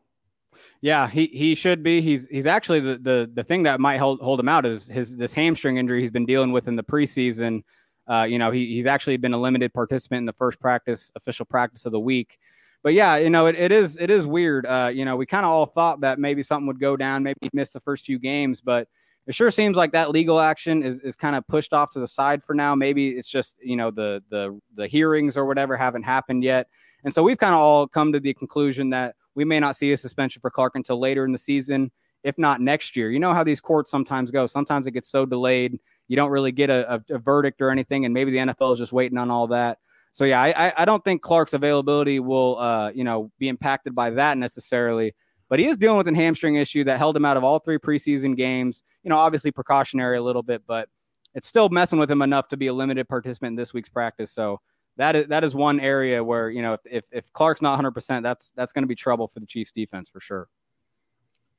[0.82, 2.02] Yeah, he, he should be.
[2.02, 5.16] He's he's actually the, the the thing that might hold hold him out is his
[5.16, 7.64] this hamstring injury he's been dealing with in the preseason.
[8.12, 11.46] Uh, you know, he, he's actually been a limited participant in the first practice, official
[11.46, 12.40] practice of the week.
[12.84, 14.66] But yeah, you know, it, it is it is weird.
[14.66, 17.38] Uh, you know, we kind of all thought that maybe something would go down, maybe
[17.42, 18.90] he'd miss the first few games, but
[19.28, 22.08] it sure seems like that legal action is, is kind of pushed off to the
[22.08, 22.76] side for now.
[22.76, 26.68] Maybe it's just you know the the the hearings or whatever haven't happened yet,
[27.06, 29.94] and so we've kind of all come to the conclusion that we may not see
[29.94, 31.92] a suspension for Clark until later in the season,
[32.24, 33.10] if not next year.
[33.10, 34.48] You know how these courts sometimes go.
[34.48, 35.80] Sometimes it gets so delayed
[36.12, 38.92] you don't really get a, a, verdict or anything, and maybe the NFL is just
[38.92, 39.78] waiting on all that.
[40.12, 44.10] So yeah, I, I don't think Clark's availability will uh, you know be impacted by
[44.10, 45.16] that necessarily.
[45.48, 47.78] But he is dealing with a hamstring issue that held him out of all three
[47.78, 48.84] preseason games.
[49.04, 50.90] You know, obviously precautionary a little bit, but
[51.34, 54.34] it's still messing with him enough to be a limited participant in this week's practice.
[54.34, 54.60] So
[54.98, 57.92] that is that is one area where you know if if, if Clark's not 100,
[57.92, 60.50] percent that's that's going to be trouble for the Chiefs defense for sure.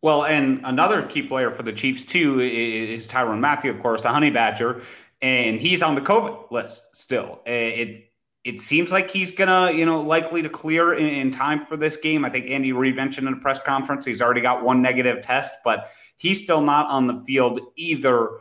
[0.03, 4.09] Well, and another key player for the Chiefs too is Tyrann Mathieu, of course, the
[4.09, 4.83] Honey Badger,
[5.23, 7.41] and he's on the COVID list still.
[7.47, 8.09] It
[8.43, 11.97] it seems like he's gonna, you know, likely to clear in, in time for this
[11.97, 12.25] game.
[12.25, 15.55] I think Andy Reid mentioned in a press conference he's already got one negative test,
[15.65, 18.41] but he's still not on the field either.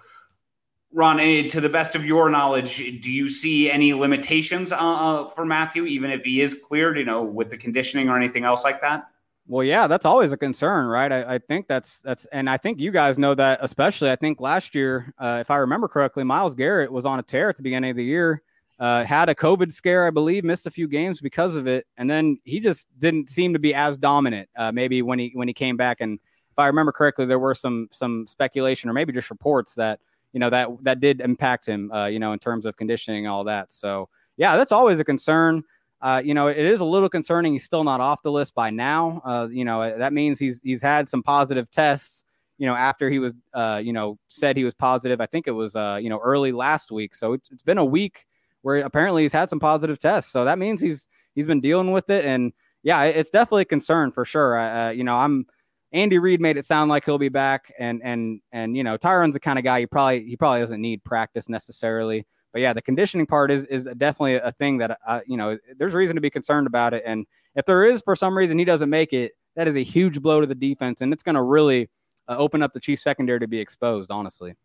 [0.93, 5.27] Ron, eh, to the best of your knowledge, do you see any limitations uh, uh,
[5.29, 8.63] for Mathieu, even if he is cleared, you know, with the conditioning or anything else
[8.63, 9.10] like that?
[9.47, 11.11] Well, yeah, that's always a concern, right?
[11.11, 14.11] I, I, think that's that's, and I think you guys know that, especially.
[14.11, 17.49] I think last year, uh, if I remember correctly, Myles Garrett was on a tear
[17.49, 18.43] at the beginning of the year,
[18.79, 22.09] uh, had a COVID scare, I believe, missed a few games because of it, and
[22.09, 24.49] then he just didn't seem to be as dominant.
[24.55, 26.19] Uh, maybe when he when he came back, and
[26.51, 29.99] if I remember correctly, there were some some speculation or maybe just reports that
[30.33, 33.31] you know that that did impact him, uh, you know, in terms of conditioning and
[33.31, 33.71] all that.
[33.71, 35.63] So yeah, that's always a concern.
[36.01, 37.53] Uh, you know, it is a little concerning.
[37.53, 39.21] He's still not off the list by now.
[39.23, 42.23] Uh, you know, that means he's he's had some positive tests.
[42.57, 45.19] You know, after he was, uh, you know, said he was positive.
[45.19, 47.15] I think it was, uh, you know, early last week.
[47.15, 48.25] So it's, it's been a week
[48.61, 50.31] where apparently he's had some positive tests.
[50.31, 52.25] So that means he's he's been dealing with it.
[52.25, 54.57] And yeah, it's definitely a concern for sure.
[54.57, 55.45] Uh, you know, I'm
[55.91, 59.33] Andy Reid made it sound like he'll be back, and and and you know, Tyrann's
[59.33, 62.81] the kind of guy he probably he probably doesn't need practice necessarily but yeah, the
[62.81, 66.29] conditioning part is is definitely a thing that uh, you know there's reason to be
[66.29, 67.03] concerned about it.
[67.05, 70.21] And if there is for some reason he doesn't make it, that is a huge
[70.21, 71.89] blow to the defense, and it's going to really
[72.27, 74.11] uh, open up the Chiefs secondary to be exposed.
[74.11, 74.55] Honestly.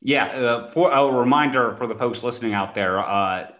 [0.00, 3.50] Yeah, uh, for a reminder for the folks listening out there, uh,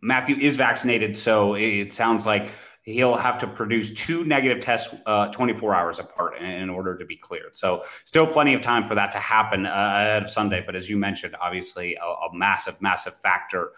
[0.00, 2.48] Mathieu is vaccinated, so it sounds like
[2.82, 7.04] he'll have to produce two negative tests uh, 24 hours apart in, in, order to
[7.04, 7.54] be cleared.
[7.54, 10.62] So still plenty of time for that to happen uh, ahead of Sunday.
[10.64, 13.72] But as you mentioned, obviously a, a massive, massive factor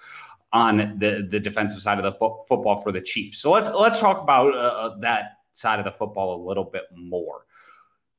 [0.55, 3.39] on the the defensive side of the fo- football for the Chiefs.
[3.39, 6.85] So let's let's talk about uh, uh, that side of the football a little bit
[6.95, 7.45] more.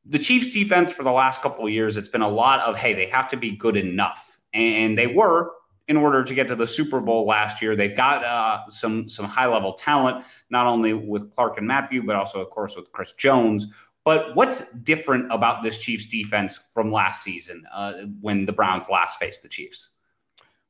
[0.05, 2.93] The Chiefs defense for the last couple of years, it's been a lot of hey,
[2.93, 5.53] they have to be good enough, and they were
[5.87, 7.75] in order to get to the Super Bowl last year.
[7.75, 12.15] They've got uh, some some high level talent, not only with Clark and Mathieu, but
[12.15, 13.67] also, of course, with Chris Jones.
[14.03, 19.17] But what's different about this Chiefs defense from last season uh, when the Browns last
[19.19, 19.95] faced the Chiefs?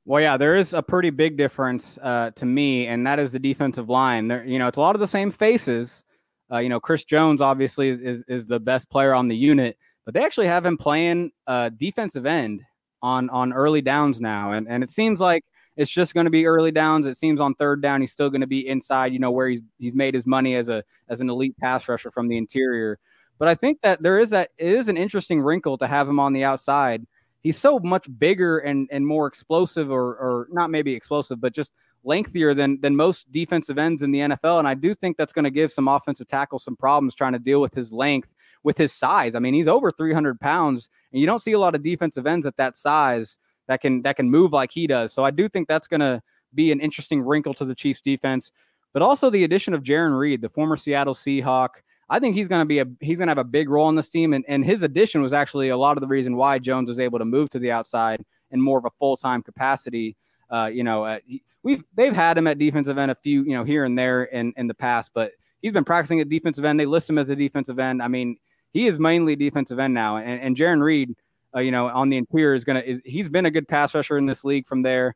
[0.06, 3.40] Well, yeah, there is a pretty big difference uh, to me, and that is the
[3.40, 4.28] defensive line.
[4.28, 6.04] There, you know, it's a lot of the same faces.
[6.52, 9.78] Uh, you know, Chris Jones obviously is, is, is the best player on the unit,
[10.06, 12.62] but they actually have him playing uh, defensive end
[13.02, 15.44] on on early downs now, and and it seems like
[15.78, 17.06] it's just going to be early downs.
[17.06, 19.62] It seems on third down he's still going to be inside, you know, where he's
[19.78, 23.00] he's made his money as a as an elite pass rusher from the interior.
[23.38, 26.20] But I think that there is that it is an interesting wrinkle to have him
[26.20, 27.06] on the outside.
[27.42, 31.74] He's so much bigger and and more explosive, or or not maybe explosive, but just
[32.06, 34.60] lengthier than than most defensive ends in the NFL.
[34.60, 37.40] And I do think that's going to give some offensive tackles some problems trying to
[37.40, 38.34] deal with his length
[38.66, 39.36] with his size.
[39.36, 42.46] I mean, he's over 300 pounds, and you don't see a lot of defensive ends
[42.46, 45.14] at that size that can that can move like he does.
[45.14, 46.22] So I do think that's going to
[46.54, 48.52] be an interesting wrinkle to the Chiefs defense.
[48.92, 51.70] But also the addition of Jarran Reed, the former Seattle Seahawk.
[52.08, 53.96] I think he's going to be a he's going to have a big role in
[53.96, 56.90] this team, and, and his addition was actually a lot of the reason why Jones
[56.90, 60.16] was able to move to the outside in more of a full time capacity.
[60.50, 61.20] Uh, you know, uh,
[61.64, 64.54] we've they've had him at defensive end a few you know here and there in
[64.56, 66.80] in the past, but he's been practicing at defensive end.
[66.80, 68.04] They list him as a defensive end.
[68.04, 68.38] I mean,
[68.76, 70.18] he is mainly defensive end now.
[70.18, 71.16] And, and Jarran Reed,
[71.56, 74.18] uh, you know, on the interior is going to, he's been a good pass rusher
[74.18, 75.16] in this league from there.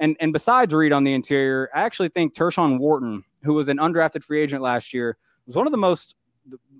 [0.00, 3.76] And, and besides Reed on the interior, I actually think Tershawn Wharton, who was an
[3.76, 6.16] undrafted free agent last year, was one of the most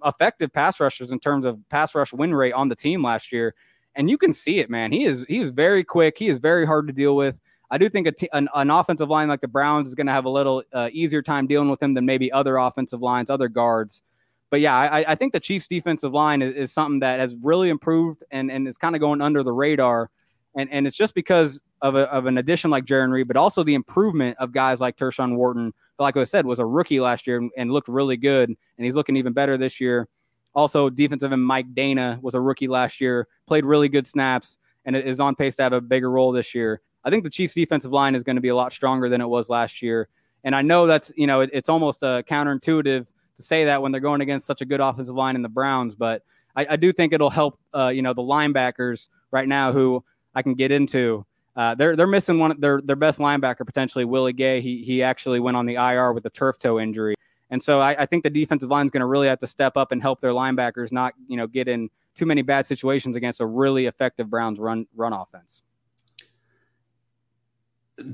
[0.03, 3.55] effective pass rushers in terms of pass rush win rate on the team last year.
[3.95, 4.93] And you can see it, man.
[4.93, 6.17] He is he is very quick.
[6.19, 7.39] He is very hard to deal with.
[7.71, 10.31] I do think an, an, offensive line like the Browns is going to have a
[10.31, 14.03] little uh, easier time dealing with him than maybe other offensive lines, other guards.
[14.51, 17.71] But yeah, I, I think the Chiefs' defensive line is, is, something that has really
[17.71, 20.11] improved and, and is kind of going under the radar.
[20.57, 23.65] And, and it's just because of, a, of an addition like Jarran Reed, but also
[23.65, 27.39] the improvement of guys like Tershawn Wharton, like I said, was a rookie last year
[27.39, 28.49] and, and looked really good.
[28.49, 30.09] And he's looking even better this year.
[30.55, 34.95] Also, defensive end Mike Danna was a rookie last year, played really good snaps, and
[34.95, 36.81] is on pace to have a bigger role this year.
[37.05, 39.29] I think the Chiefs' defensive line is going to be a lot stronger than it
[39.29, 40.09] was last year.
[40.45, 43.93] And I know that's, you know, it, it's almost uh, counterintuitive to say that when
[43.93, 46.23] they're going against such a good offensive line in the Browns, but
[46.57, 50.43] I, I do think it'll help, uh, you know, the linebackers right now who I
[50.43, 51.27] can get into.
[51.57, 54.61] Uh, they're they're missing one their their best linebacker potentially Willie Gay.
[54.61, 57.15] He he actually went on the IR with a turf toe injury,
[57.51, 59.77] and so I, I think the defensive line is going to really have to step
[59.77, 63.41] up and help their linebackers not you know get in too many bad situations against
[63.41, 65.63] a really effective Browns run run offense.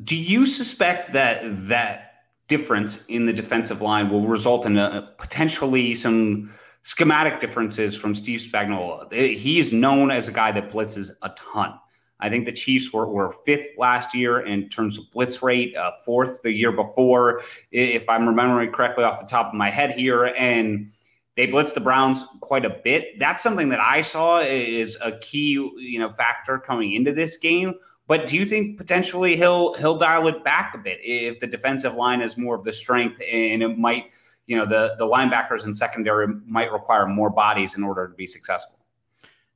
[0.05, 2.10] Do you suspect that that
[2.51, 8.41] difference in the defensive line will result in a, potentially some schematic differences from Steve
[8.41, 9.11] Spagnuolo?
[9.13, 11.79] He's known as a guy that blitzes a ton.
[12.19, 15.93] I think the Chiefs were, were fifth last year in terms of blitz rate, uh,
[16.05, 20.27] fourth the year before, if I'm remembering correctly off the top of my head here.
[20.37, 20.91] And
[21.37, 23.19] they blitzed the Browns quite a bit.
[23.19, 27.75] That's something that I saw is a key, you know, factor coming into this game.
[28.11, 31.95] But do you think potentially he'll he'll dial it back a bit if the defensive
[31.95, 34.07] line is more of the strength and it might,
[34.49, 38.27] you know, the the linebackers and secondary might require more bodies in order to be
[38.27, 38.81] successful?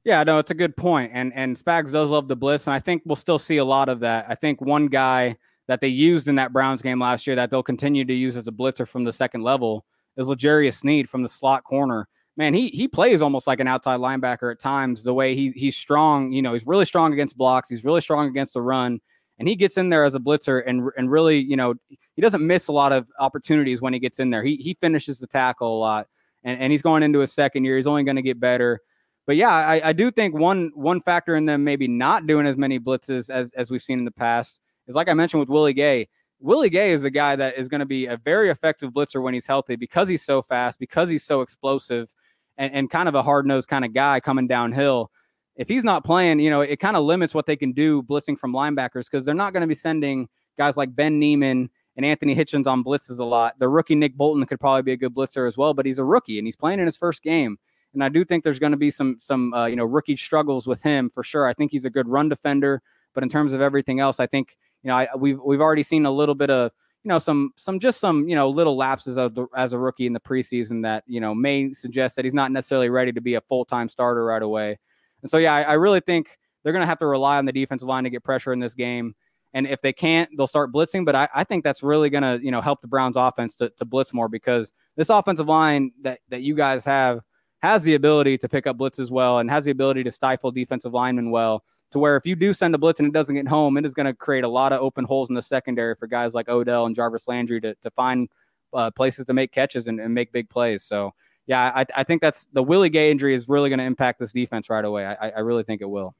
[0.05, 1.11] Yeah, no, it's a good point.
[1.13, 3.89] And and Spags does love the blitz, and I think we'll still see a lot
[3.89, 4.27] of that.
[4.29, 5.37] I think one guy
[5.67, 8.47] that they used in that Browns game last year that they'll continue to use as
[8.47, 9.85] a blitzer from the second level
[10.17, 14.01] is L'Jarius Sneed from the slot corner man, he he plays almost like an outside
[14.01, 15.05] linebacker at times.
[15.05, 17.69] The way he he's strong, you know, he's really strong against blocks.
[17.69, 19.01] He's really strong against the run,
[19.39, 22.47] and he gets in there as a blitzer and and really, you know, he doesn't
[22.47, 24.43] miss a lot of opportunities when he gets in there.
[24.43, 26.09] He he finishes the tackle a lot,
[26.43, 27.77] and and he's going into his second year.
[27.77, 28.81] He's only going to get better.
[29.27, 32.57] But yeah, I, I do think one one factor in them maybe not doing as
[32.57, 35.73] many blitzes as as we've seen in the past is like I mentioned with Willie
[35.73, 36.09] Gay.
[36.41, 39.33] Willie Gay is a guy that is going to be a very effective blitzer when
[39.33, 42.13] he's healthy because he's so fast, because he's so explosive,
[42.59, 45.11] and, and kind of a hard nosed kind of guy coming downhill.
[45.57, 48.39] If he's not playing, you know, it kind of limits what they can do blitzing
[48.39, 52.35] from linebackers because they're not going to be sending guys like Ben Niemann and Anthony
[52.35, 53.59] Hitchens on blitzes a lot.
[53.59, 56.05] The rookie Nick Bolton could probably be a good blitzer as well, but he's a
[56.05, 57.57] rookie and he's playing in his first game.
[57.93, 60.67] And I do think there's going to be some some uh, you know rookie struggles
[60.67, 61.47] with him for sure.
[61.47, 62.83] I think he's a good run defender,
[63.15, 66.05] but in terms of everything else, I think you know I, we've we've already seen
[66.05, 66.73] a little bit of
[67.05, 70.07] you know some some just some you know little lapses of the, as a rookie
[70.07, 73.35] in the preseason that you know may suggest that he's not necessarily ready to be
[73.35, 74.79] a full time starter right away.
[75.23, 77.53] And so yeah, I, I really think they're going to have to rely on the
[77.53, 79.15] defensive line to get pressure in this game.
[79.53, 81.05] And if they can't, they'll start blitzing.
[81.05, 83.69] But I, I think that's really going to you know help the Browns offense to,
[83.77, 87.21] to blitz more because this offensive line that that you guys have
[87.61, 90.51] has the ability to pick up blitz as well and has the ability to stifle
[90.51, 93.47] defensive linemen well to where if you do send a blitz and it doesn't get
[93.47, 96.09] home, it is going to create a lot of open holes in the secondary for
[96.09, 98.29] guys like Odell and Jarvis Landry to, to find
[98.73, 100.83] uh, places to make catches and, and, make big plays.
[100.83, 101.15] So,
[101.47, 104.33] yeah, I, I think that's the Willie Gay injury is really going to impact this
[104.33, 105.07] defense right away.
[105.07, 106.17] I, I really think it will.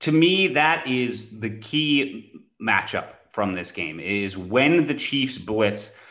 [0.00, 5.94] To me, that is the key matchup from this game is when the Chiefs blitz–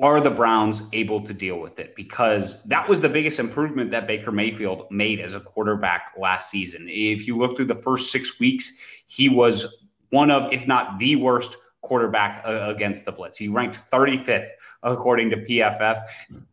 [0.00, 1.94] are the Browns able to deal with it?
[1.96, 6.86] Because that was the biggest improvement that Baker Mayfield made as a quarterback last season.
[6.88, 11.16] If you look through the first six weeks, he was one of, if not the
[11.16, 13.36] worst quarterback uh, against the blitz.
[13.36, 14.50] He ranked 35th
[14.82, 16.02] according to PFF.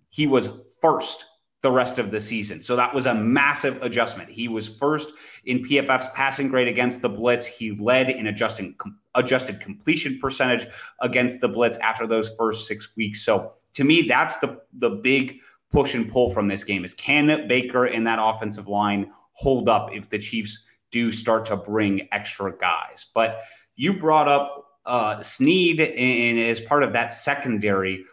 [0.09, 1.25] He was first
[1.61, 2.61] the rest of the season.
[2.61, 4.29] So that was a massive adjustment.
[4.29, 5.13] He was first
[5.45, 7.45] in PFF's passing grade against the blitz.
[7.45, 8.75] He led in adjusting
[9.15, 10.67] adjusted completion percentage
[11.01, 13.21] against the blitz after those first 6 weeks.
[13.21, 15.39] So to me that's the the big
[15.71, 19.93] push and pull from this game is can Baker and that offensive line hold up
[19.93, 23.07] if the Chiefs do start to bring extra guys.
[23.13, 23.41] But
[23.75, 28.05] you brought up uh, Sneed and as part of that secondary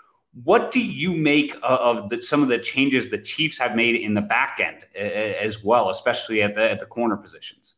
[0.44, 4.14] what do you make of the, some of the changes the Chiefs have made in
[4.14, 7.76] the back end as well, especially at the at the corner positions?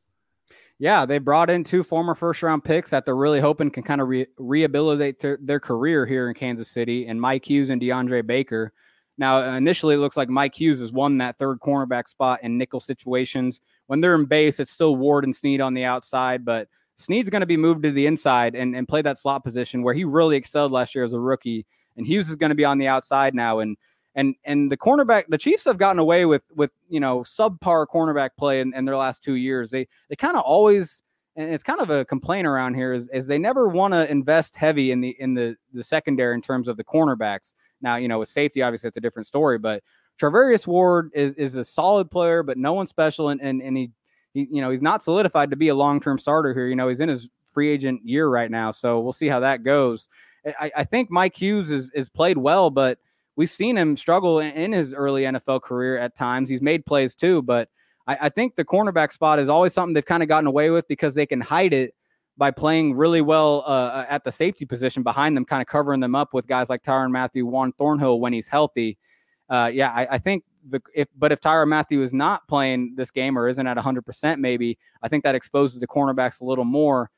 [0.78, 4.00] Yeah, they brought in two former first round picks that they're really hoping can kind
[4.00, 8.26] of re- rehabilitate their, their career here in Kansas City, and Mike Hughes and DeAndre
[8.26, 8.72] Baker.
[9.16, 12.80] Now, initially, it looks like Mike Hughes has won that third cornerback spot in nickel
[12.80, 13.60] situations.
[13.86, 17.40] When they're in base, it's still Ward and Sneed on the outside, but Sneed's going
[17.40, 20.36] to be moved to the inside and, and play that slot position where he really
[20.36, 21.66] excelled last year as a rookie
[21.96, 23.76] and Hughes is going to be on the outside now, and
[24.14, 28.30] and and the cornerback, the Chiefs have gotten away with with you know subpar cornerback
[28.38, 29.70] play in, in their last two years.
[29.70, 31.02] They they kind of always
[31.36, 34.54] and it's kind of a complaint around here is, is they never want to invest
[34.54, 37.54] heavy in the in the the secondary in terms of the cornerbacks.
[37.80, 39.82] Now, you know, with safety, obviously it's a different story, but
[40.20, 43.90] Charvarius Ward is is a solid player, but no one special, and and, and he,
[44.32, 46.68] he you know he's not solidified to be a long term starter here.
[46.68, 49.64] You know, he's in his free agent year right now, so we'll see how that
[49.64, 50.08] goes.
[50.46, 52.98] I, I think Mike Hughes is is played well, but
[53.36, 56.48] we've seen him struggle in, in his early NFL career at times.
[56.48, 57.68] He's made plays too, but
[58.06, 60.86] I, I think the cornerback spot is always something they've kind of gotten away with
[60.88, 61.94] because they can hide it
[62.36, 66.14] by playing really well uh, at the safety position behind them, kind of covering them
[66.14, 68.98] up with guys like Tyrann Mathieu, Juan Thornhill when he's healthy.
[69.48, 73.10] Uh, yeah, I, I, think the if but if Tyrann Mathieu is not playing this
[73.10, 77.10] game or isn't at 100%, maybe I think that exposes the cornerbacks a little more.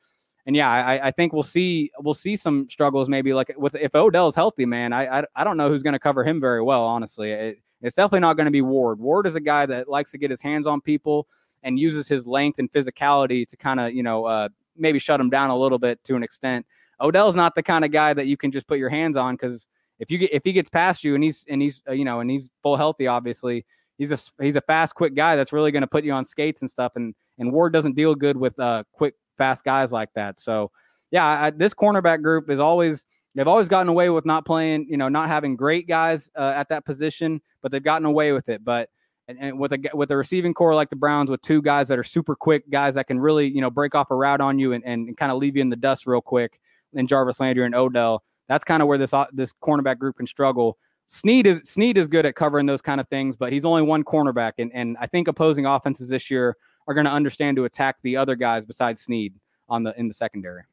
[0.47, 3.93] And yeah, I, I think we'll see we'll see some struggles maybe like with if
[3.93, 4.93] Odell's healthy, man.
[4.93, 7.31] I I, I don't know who's going to cover him very well, honestly.
[7.31, 8.99] It, it's definitely not going to be Ward.
[8.99, 11.27] Ward is a guy that likes to get his hands on people
[11.63, 15.29] and uses his length and physicality to kind of, you know, uh, maybe shut him
[15.29, 16.65] down a little bit to an extent.
[17.01, 19.67] Odell's not the kind of guy that you can just put your hands on because
[19.99, 22.21] if you get if he gets past you and he's and he's uh, you know
[22.21, 23.65] and he's full healthy, obviously
[23.97, 26.61] he's a he's a fast, quick guy that's really going to put you on skates
[26.61, 26.93] and stuff.
[26.95, 30.39] And and Ward doesn't deal good with uh, quick, fast guys like that.
[30.39, 30.71] So
[31.11, 34.97] yeah, I, this cornerback group is always they've always gotten away with not playing, you
[34.97, 38.63] know, not having great guys uh, at that position, but they've gotten away with it.
[38.63, 38.89] But
[39.27, 41.99] and, and, with a with a receiving corps like the Browns, with two guys that
[41.99, 44.73] are super quick, guys that can really, you know, break off a route on you
[44.73, 46.59] and, and, and kind of leave you in the dust real quick,
[46.95, 48.23] and Jarvis Landry and Odell.
[48.47, 50.77] That's kind of where this uh, this cornerback group can struggle.
[51.07, 54.03] Sneed is Sneed is good at covering those kind of things, but he's only one
[54.03, 56.55] cornerback, and and I think opposing offenses this year
[56.87, 59.35] are going to understand to attack the other guys besides Sneed
[59.69, 60.63] on the in the secondary.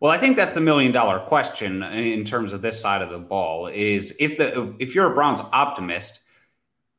[0.00, 3.18] Well, I think that's a million dollar question in terms of this side of the
[3.18, 3.66] ball.
[3.66, 6.20] Is if the if you're a Browns optimist,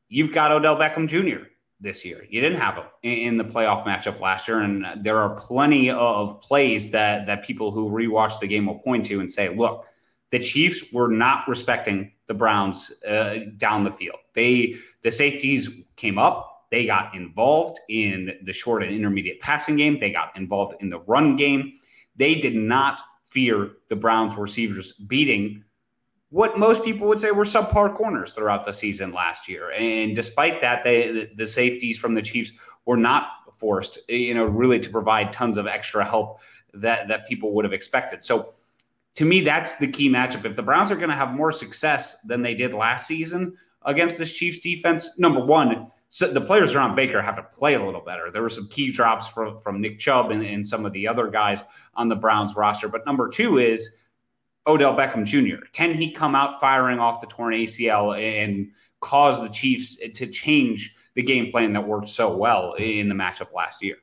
[0.07, 1.45] you've got Odell Beckham Jr.
[1.79, 2.25] this year.
[2.29, 6.41] You didn't have him in the playoff matchup last year, and there are plenty of
[6.41, 9.85] plays that that people who rewatch the game will point to and say, "Look,
[10.29, 14.19] the Chiefs were not respecting the Browns uh, down the field.
[14.35, 19.99] They the safeties came up." They got involved in the short and intermediate passing game.
[19.99, 21.73] They got involved in the run game
[22.15, 25.63] they did not fear the Browns receivers beating
[26.29, 29.71] what most people would say were subpar corners throughout the season last year.
[29.71, 32.51] And despite that, they, the safeties from the Chiefs
[32.85, 36.39] were not forced, you know, really to provide tons of extra help
[36.73, 38.23] that that people would have expected.
[38.23, 38.53] So
[39.15, 40.45] to me, that's the key matchup.
[40.45, 44.17] If the Browns are going to have more success than they did last season against
[44.17, 48.01] this Chiefs defense, number one, so the players around Baker have to play a little
[48.01, 48.29] better.
[48.29, 51.29] There were some key drops from, from Nick Chubb and, and some of the other
[51.29, 51.63] guys
[51.95, 52.89] on the Browns roster.
[52.89, 53.95] But number two is
[54.67, 55.63] Odell Beckham Jr.
[55.71, 60.97] Can he come out firing off the torn ACL and cause the Chiefs to change
[61.15, 63.95] the game plan that worked so well in the matchup last year?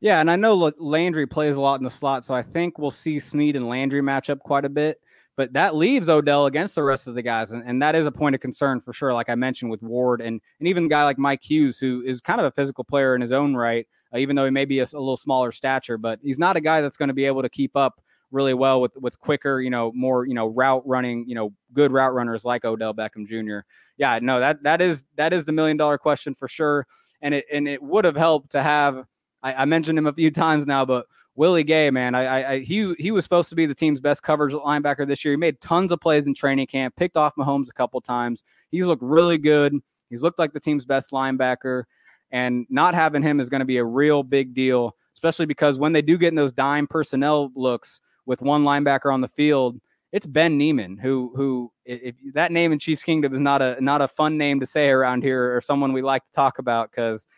[0.00, 2.90] Yeah, and I know Landry plays a lot in the slot, so I think we'll
[2.90, 5.02] see Sneed and Landry match up quite a bit.
[5.38, 8.10] But that leaves Odell against the rest of the guys, and, and that is a
[8.10, 9.14] point of concern for sure.
[9.14, 12.20] Like I mentioned with Ward, and and even a guy like Mike Hughes, who is
[12.20, 14.80] kind of a physical player in his own right, uh, even though he may be
[14.80, 17.42] a, a little smaller stature, but he's not a guy that's going to be able
[17.42, 21.24] to keep up really well with with quicker, you know, more you know route running,
[21.28, 23.60] you know, good route runners like Odell Beckham Jr.
[23.96, 26.84] Yeah, no, that that is that is the million dollar question for sure,
[27.22, 29.04] and it and it would have helped to have.
[29.44, 31.06] I, I mentioned him a few times now, but
[31.38, 34.52] Willie Gay, man, I, I, he he was supposed to be the team's best coverage
[34.52, 35.34] linebacker this year.
[35.34, 38.42] He made tons of plays in training camp, picked off Mahomes a couple times.
[38.72, 39.72] He's looked really good.
[40.10, 41.84] He's looked like the team's best linebacker,
[42.32, 45.92] and not having him is going to be a real big deal, especially because when
[45.92, 49.80] they do get in those dime personnel looks with one linebacker on the field,
[50.10, 54.02] it's Ben Niemann, who who if that name in Chiefs Kingdom is not a not
[54.02, 57.28] a fun name to say around here or someone we like to talk about because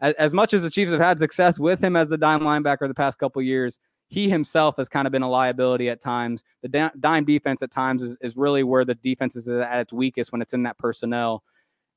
[0.00, 2.88] as, as much as the Chiefs have had success with him as the dime linebacker
[2.88, 3.78] the past couple years,
[4.08, 6.42] he himself has kind of been a liability at times.
[6.62, 10.32] The dime defense at times is, is really where the defense is at its weakest
[10.32, 11.44] when it's in that personnel.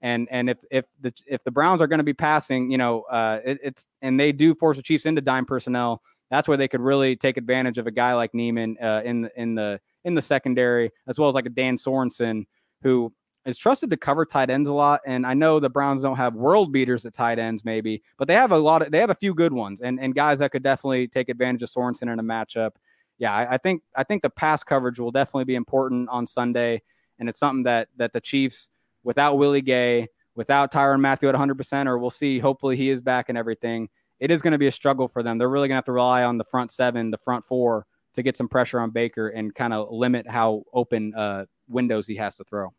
[0.01, 3.01] And and if if the if the Browns are going to be passing, you know,
[3.03, 6.67] uh, it, it's and they do force the Chiefs into dime personnel, that's where they
[6.67, 10.21] could really take advantage of a guy like Niemann uh, in in the in the
[10.21, 12.43] secondary, as well as like a Dan Sorensen,
[12.83, 13.13] who
[13.45, 15.01] is trusted to cover tight ends a lot.
[15.05, 18.35] And I know the Browns don't have world beaters at tight ends, maybe, but they
[18.35, 20.63] have a lot of they have a few good ones and, and guys that could
[20.63, 22.71] definitely take advantage of Sorensen in a matchup.
[23.17, 26.81] Yeah, I, I think I think the pass coverage will definitely be important on Sunday.
[27.19, 28.69] And it's something that that the Chiefs,
[29.03, 33.29] without Willie Gay, without Tyrann Mathieu at 100%, or we'll see, hopefully he is back
[33.29, 33.89] and everything,
[34.19, 35.37] it is going to be a struggle for them.
[35.37, 38.23] They're really going to have to rely on the front seven, the front four to
[38.23, 42.35] get some pressure on Baker and kind of limit how open uh, windows he has
[42.37, 42.73] to throw.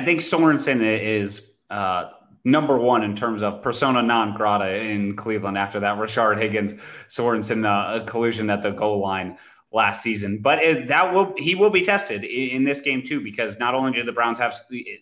[0.00, 2.08] I think Sorensen is uh,
[2.44, 6.72] number one in terms of persona non grata in Cleveland after that Rashard Higgins
[7.06, 9.36] Sorensen uh, collision at the goal line
[9.72, 10.38] last season.
[10.38, 13.74] But it, that will he will be tested in, in, this game too because not
[13.74, 14.54] only do the Browns have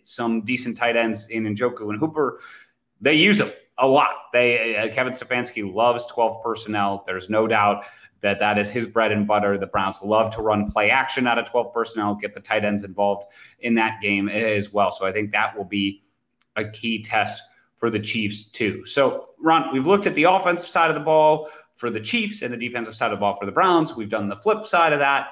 [0.03, 2.41] some decent tight ends in Njoku and Hooper,
[2.99, 4.09] they use them a lot.
[4.33, 7.05] They uh, Kevin Stefanski loves twelve personnel.
[7.07, 7.85] There's no doubt
[8.21, 9.57] that that is his bread and butter.
[9.57, 12.83] The Browns love to run play action out of 12 personnel, get the tight ends
[12.83, 13.25] involved
[13.59, 14.91] in that game as well.
[14.91, 16.03] So I think that will be
[16.55, 17.41] a key test
[17.77, 18.85] for the Chiefs too.
[18.85, 22.53] So Ron, we've looked at the offensive side of the ball for the Chiefs and
[22.53, 23.95] the defensive side of the ball for the Browns.
[23.95, 25.29] We've done the flip side of that.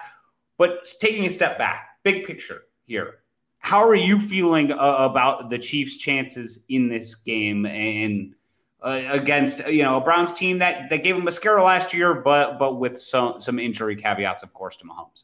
[0.57, 3.19] But taking a step back, big picture here.
[3.59, 8.33] How are you feeling uh, about the Chiefs' chances in this game and
[8.81, 12.13] uh, against you know a Browns team that that gave him a scare last year,
[12.13, 15.23] but but with some some injury caveats, of course, to Mahomes.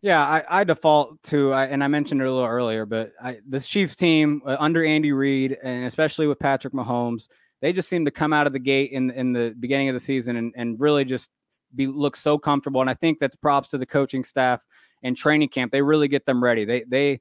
[0.00, 3.38] Yeah, I, I default to, I, and I mentioned it a little earlier, but I,
[3.44, 7.26] this Chiefs team uh, under Andy Reid, and especially with Patrick Mahomes,
[7.60, 10.00] they just seem to come out of the gate in in the beginning of the
[10.00, 11.30] season and, and really just
[11.74, 12.80] be look so comfortable.
[12.80, 14.64] And I think that's props to the coaching staff
[15.02, 15.72] and training camp.
[15.72, 16.64] They really get them ready.
[16.64, 17.20] They they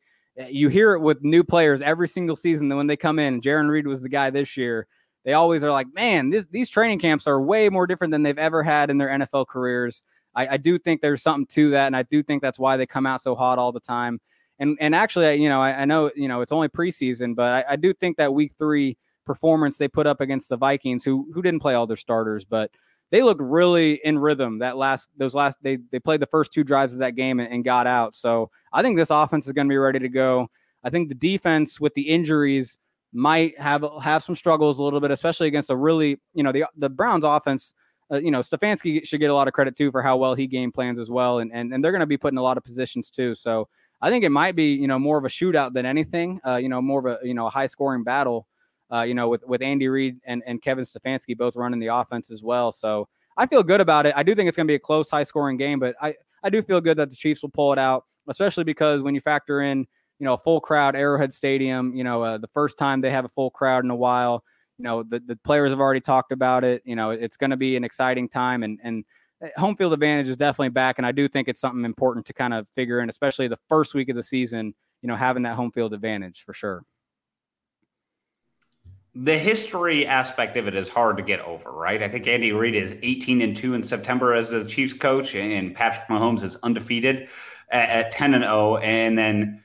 [0.49, 3.41] you hear it with new players every single season that when they come in.
[3.41, 4.87] Jarran Reed was the guy this year
[5.27, 8.37] they always are like, man, this, these training camps are way more different than they've
[8.37, 10.01] ever had in their NFL careers.
[10.33, 12.85] I, I, do think there's something to that, and I do think that's why they
[12.85, 14.21] come out so hot all the time.
[14.57, 17.73] And and actually, you know, I, I know you know it's only preseason, but I,
[17.73, 21.41] I, do think that Week Three performance they put up against the Vikings, who who
[21.41, 22.71] didn't play all their starters, but
[23.11, 26.63] they looked really in rhythm that last those last they they played the first two
[26.63, 28.15] drives of that game and, and got out.
[28.15, 30.47] So I think this offense is going to be ready to go.
[30.85, 32.77] I think the defense with the injuries
[33.13, 36.65] might have have some struggles a little bit, especially against a really, you know, the
[36.77, 37.73] the Browns offense.
[38.09, 40.47] Uh, you know, Stefanski should get a lot of credit too for how well he
[40.47, 42.57] game plans as well, and and, and they're going to be put in a lot
[42.57, 43.35] of positions too.
[43.35, 43.67] So
[44.01, 46.39] I think it might be you know more of a shootout than anything.
[46.45, 48.47] Uh, you know, more of a you know a high scoring battle.
[48.93, 52.31] Uh, you know, with with Andy Reid and and Kevin Stefanski both running the offense
[52.31, 52.71] as well.
[52.71, 54.13] So I feel good about it.
[54.15, 56.49] I do think it's going to be a close, high scoring game, but I I
[56.49, 59.61] do feel good that the Chiefs will pull it out, especially because when you factor
[59.61, 59.85] in
[60.19, 63.25] you know, a full crowd, Arrowhead Stadium, you know, uh, the first time they have
[63.25, 64.43] a full crowd in a while.
[64.77, 66.81] You know, the, the players have already talked about it.
[66.85, 69.05] You know, it's going to be an exciting time and, and
[69.41, 70.97] eh, home field advantage is definitely back.
[70.97, 73.93] And I do think it's something important to kind of figure in, especially the first
[73.93, 76.83] week of the season, you know, having that home field advantage for sure.
[79.15, 82.03] The history aspect of it is hard to get over, right?
[82.03, 85.73] I think Andy Reid is 18 and 2 in September as the Chiefs coach, and
[85.73, 87.27] Patrick Mahomes is undefeated
[87.71, 88.77] at, at 10 and 0.
[88.77, 89.63] And then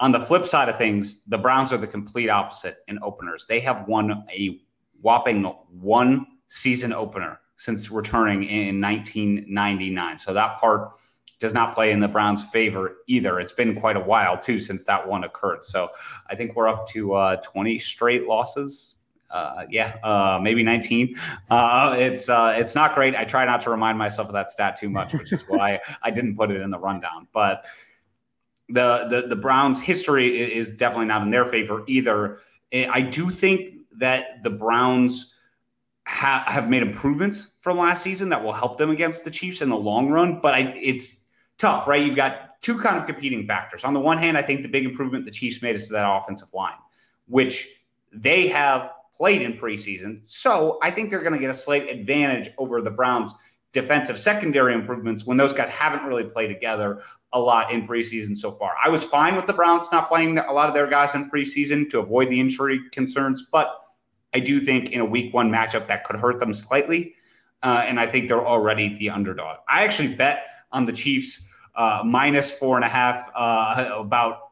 [0.00, 3.46] on the flip side of things, the Browns are the complete opposite in openers.
[3.48, 4.60] They have won a
[5.00, 10.18] whopping one season opener since returning in 1999.
[10.18, 10.92] So that part
[11.40, 13.40] does not play in the Browns' favor either.
[13.40, 15.64] It's been quite a while too since that one occurred.
[15.64, 15.90] So
[16.28, 18.94] I think we're up to uh, 20 straight losses.
[19.30, 21.14] Uh, yeah, uh, maybe 19.
[21.50, 23.14] Uh, it's uh, it's not great.
[23.14, 26.10] I try not to remind myself of that stat too much, which is why I
[26.10, 27.28] didn't put it in the rundown.
[27.34, 27.64] But
[28.68, 32.40] the, the the Browns' history is definitely not in their favor either.
[32.72, 35.34] Eh, I do think that the Browns
[36.06, 39.68] ha- have made improvements from last season that will help them against the Chiefs in
[39.70, 40.40] the long run.
[40.40, 42.04] But I, it's tough, right?
[42.04, 43.84] You've got two kind of competing factors.
[43.84, 46.08] On the one hand, I think the big improvement the Chiefs made is to that
[46.08, 46.76] offensive line,
[47.26, 47.68] which
[48.12, 50.20] they have played in preseason.
[50.24, 53.32] So I think they're going to get a slight advantage over the Browns'
[53.72, 57.02] defensive secondary improvements when those guys haven't really played together
[57.32, 58.74] a lot in preseason so far.
[58.82, 61.88] I was fine with the Browns not playing a lot of their guys in preseason
[61.90, 63.80] to avoid the injury concerns, but
[64.34, 67.14] I do think in a week one matchup that could hurt them slightly.
[67.62, 69.58] Uh, and I think they're already the underdog.
[69.68, 74.50] I actually bet on the Chiefs uh, minus four and a half uh, about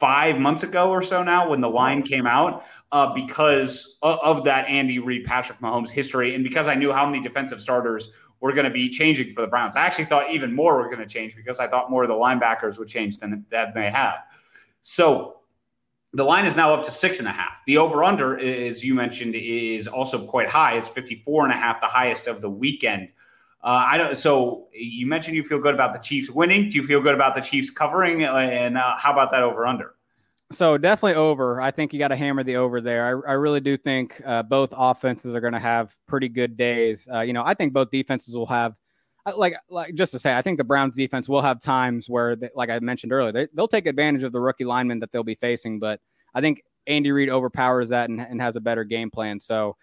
[0.00, 2.64] five months ago or so now when the line came out.
[2.92, 7.04] Uh, because of, of that Andy Reid, Patrick Mahomes history, and because I knew how
[7.04, 8.10] many defensive starters
[8.44, 9.74] were going to be changing for the Browns.
[9.74, 12.14] I actually thought even more were going to change because I thought more of the
[12.14, 14.16] linebackers would change than, than they have.
[14.82, 15.36] So
[16.12, 17.62] the line is now up to six and a half.
[17.66, 20.76] The over under, as you mentioned, is also quite high.
[20.76, 23.08] It's 54 and a half, the highest of the weekend.
[23.62, 24.14] Uh, I don't.
[24.14, 26.68] So you mentioned you feel good about the Chiefs winning.
[26.68, 28.24] Do you feel good about the Chiefs covering?
[28.24, 29.94] And uh, how about that over under?
[30.52, 31.60] So definitely over.
[31.60, 33.04] I think you got to hammer the over there.
[33.26, 37.08] I, I really do think uh, both offenses are going to have pretty good days.
[37.12, 38.74] Uh, you know, I think both defenses will have,
[39.36, 42.50] like, like just to say, I think the Browns defense will have times where, they,
[42.54, 45.34] like I mentioned earlier, they, will take advantage of the rookie linemen that they'll be
[45.34, 45.78] facing.
[45.78, 46.00] But
[46.34, 49.40] I think Andy Reid overpowers that and, and has a better game plan.
[49.40, 49.76] So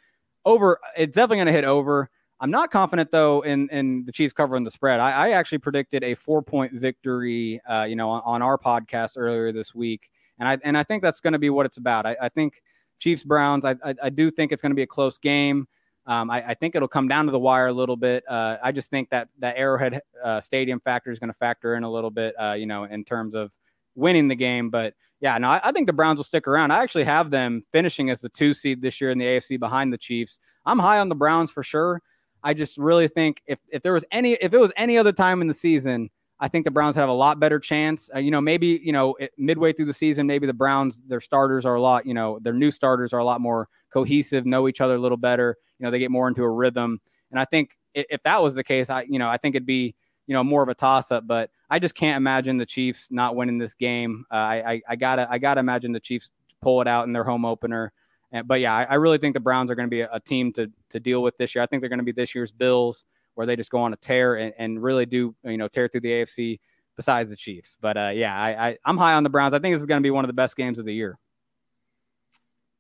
[0.45, 2.09] over, it's definitely going to hit over.
[2.41, 4.99] I'm not confident though in in the Chiefs covering the spread.
[4.99, 9.13] I, I actually predicted a four point victory, uh, you know, on, on, our podcast
[9.15, 10.09] earlier this week,
[10.41, 12.07] and I and I think that's going to be what it's about.
[12.07, 12.63] I, I think
[12.97, 13.63] Chiefs Browns.
[13.63, 15.67] I, I, I do think it's going to be a close game.
[16.07, 18.23] Um, I, I, think it'll come down to the wire a little bit.
[18.27, 21.83] Uh, I just think that that Arrowhead uh, Stadium factor is going to factor in
[21.83, 23.53] a little bit, uh, you know, in terms of
[23.93, 24.71] winning the game.
[24.71, 26.71] But yeah, no, I, I, think the Browns will stick around.
[26.71, 29.93] I actually have them finishing as the two seed this year in the AFC behind
[29.93, 30.39] the Chiefs.
[30.65, 32.01] I'm high on the Browns for sure.
[32.43, 35.41] I just really think if if there was any if it was any other time
[35.41, 36.09] in the season,
[36.41, 38.09] I think the Browns have a lot better chance.
[38.13, 41.21] Uh, you know, maybe you know it, midway through the season, maybe the Browns their
[41.21, 42.05] starters are a lot.
[42.07, 45.17] You know, their new starters are a lot more cohesive, know each other a little
[45.17, 45.55] better.
[45.77, 46.99] You know, they get more into a rhythm.
[47.29, 49.67] And I think if, if that was the case, I you know I think it'd
[49.67, 49.93] be
[50.25, 51.27] you know more of a toss up.
[51.27, 54.25] But I just can't imagine the Chiefs not winning this game.
[54.31, 56.31] Uh, I, I I gotta I gotta imagine the Chiefs
[56.61, 57.93] pull it out in their home opener.
[58.31, 60.19] And, but yeah, I, I, really think the Browns are going to be a, a,
[60.19, 61.63] team to to deal with this year.
[61.63, 63.05] I think they're going to be this year's Bills,
[63.35, 66.01] where they just go on a tear and, and really do you know tear through
[66.01, 66.59] the AFC.
[66.97, 69.53] Besides the Chiefs, but uh, yeah, I, I I'm high on the Browns.
[69.53, 71.17] I think this is going to be one of the best games of the year.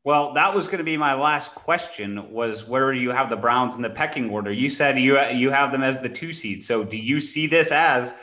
[0.03, 2.31] Well, that was going to be my last question.
[2.31, 4.51] Was where do you have the Browns in the pecking order?
[4.51, 6.63] You said you you have them as the two seed.
[6.63, 8.13] So, do you see this as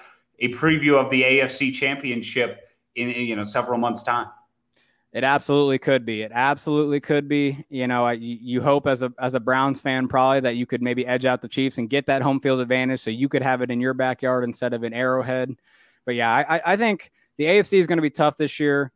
[0.41, 4.26] a preview of the AFC Championship in, in you know several months' time?
[5.19, 6.23] It absolutely could be.
[6.23, 7.64] It absolutely could be.
[7.71, 10.81] You know, I, you hope as a as a Browns fan probably that you could
[10.81, 13.61] maybe edge out the Chiefs and get that home field advantage, so you could have
[13.61, 15.57] it in your backyard instead of in Arrowhead.
[16.07, 18.93] But yeah, I, I think the AFC is going to be tough this year.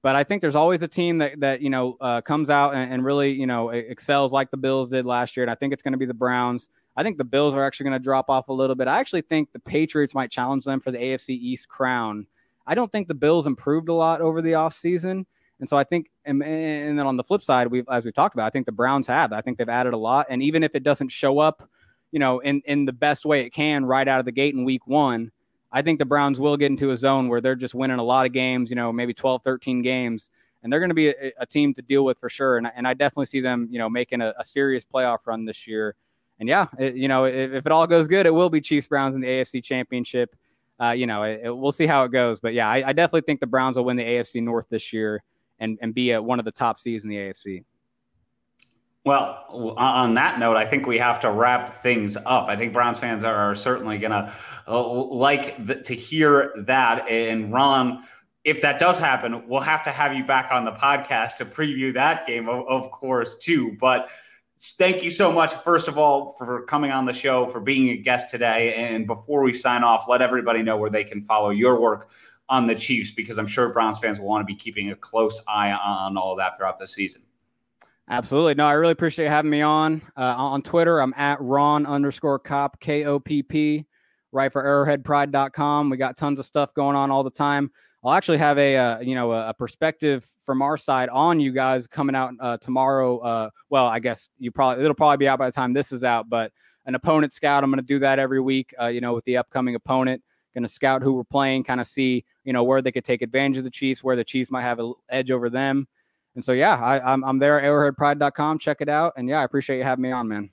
[0.00, 2.90] But I think there's always a team that that you know uh, comes out and,
[2.90, 5.82] and, really you know excels like the Bills did last year, and I think it's
[5.82, 6.70] going to be the Browns.
[6.96, 8.88] I think the Bills are actually going to drop off a little bit.
[8.88, 12.26] I actually think the Patriots might challenge them for the AFC East crown.
[12.66, 15.26] I don't think the Bills improved a lot over the offseason.
[15.60, 18.34] And so I think, and, and then on the flip side, we as we talked
[18.34, 19.32] about, I think the Browns have.
[19.32, 21.68] I think they've added a lot, and even if it doesn't show up,
[22.12, 24.64] you know, in in the best way it can right out of the gate in
[24.64, 25.32] Week One,
[25.72, 28.24] I think the Browns will get into a zone where they're just winning a lot
[28.24, 28.70] of games.
[28.70, 30.30] You know, maybe 12, 13 games,
[30.62, 32.56] and they're going to be a, a, team to deal with for sure.
[32.56, 35.66] And and I definitely see them, you know, making a, a serious playoff run this
[35.66, 35.96] year.
[36.38, 38.86] And yeah, it, you know, if, if, it all goes good, it will be Chiefs
[38.86, 40.36] Browns in the AFC Championship.
[40.80, 43.40] Uh, you know, it, we'll see how it goes, but yeah, I, I definitely think
[43.40, 45.24] the Browns will win the AFC North this year
[45.58, 47.64] and and be a, one of the top seeds in the AFC.
[49.08, 52.48] Well, on that note, I think we have to wrap things up.
[52.48, 54.34] I think Browns fans are, certainly going to
[54.66, 57.08] uh, like the, to hear that.
[57.08, 58.04] And Ron,
[58.44, 61.94] if that does happen, we'll have to have you back on the podcast to preview
[61.94, 63.78] that game, of, of course, too.
[63.80, 64.10] But
[64.60, 67.96] thank you so much, first of all, for coming on the show, for being a
[67.96, 68.74] guest today.
[68.74, 72.10] And before we sign off, let everybody know where they can follow your work
[72.48, 75.42] on the Chiefs because I'm sure Browns fans will want to be keeping a close
[75.48, 77.22] eye on all that throughout the season.
[78.10, 78.54] Absolutely.
[78.54, 80.00] No, I really appreciate having me on.
[80.16, 83.86] Uh, on Twitter, I'm at Ron underscore Kopp, K O P P,
[84.32, 85.90] write for arrowheadpride.com.
[85.90, 87.70] We got tons of stuff going on all the time.
[88.02, 91.86] I'll actually have a uh, you know a, perspective from our side on you guys
[91.86, 93.18] coming out uh, tomorrow.
[93.18, 96.04] Uh, well, I guess you probably it'll probably be out by the time this is
[96.04, 96.52] out, but
[96.86, 97.62] an opponent scout.
[97.62, 98.72] I'm going to do that every week.
[98.80, 100.22] Uh, you know, with the upcoming opponent
[100.58, 103.22] going to scout who we're playing, kind of see you know where they could take
[103.22, 105.86] advantage of the Chiefs, where the Chiefs might have an edge over them.
[106.34, 108.58] And so yeah, I, I'm I'm there at arrowheadpride.com.
[108.58, 110.50] Check it out, and yeah, I appreciate you having me on, man.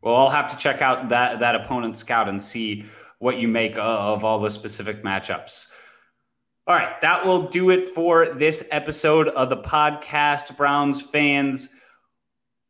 [0.00, 2.86] Well, I'll have to check out that that opponent scout and see
[3.18, 5.68] what you make of all the specific matchups.
[6.66, 11.74] All right, that will do it for this episode of the podcast, Browns fans.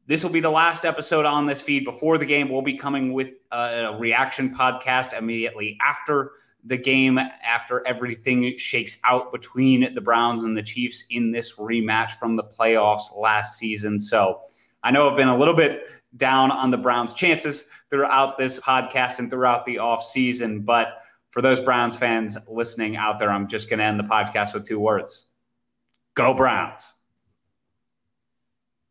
[0.07, 2.51] This will be the last episode on this feed before the game.
[2.51, 6.33] We'll be coming with a reaction podcast immediately after
[6.65, 12.13] the game, after everything shakes out between the Browns and the Chiefs in this rematch
[12.13, 13.99] from the playoffs last season.
[14.01, 14.41] So
[14.83, 15.85] I know I've been a little bit
[16.17, 20.65] down on the Browns' chances throughout this podcast and throughout the offseason.
[20.65, 24.55] But for those Browns fans listening out there, I'm just going to end the podcast
[24.55, 25.27] with two words
[26.15, 26.94] Go Browns.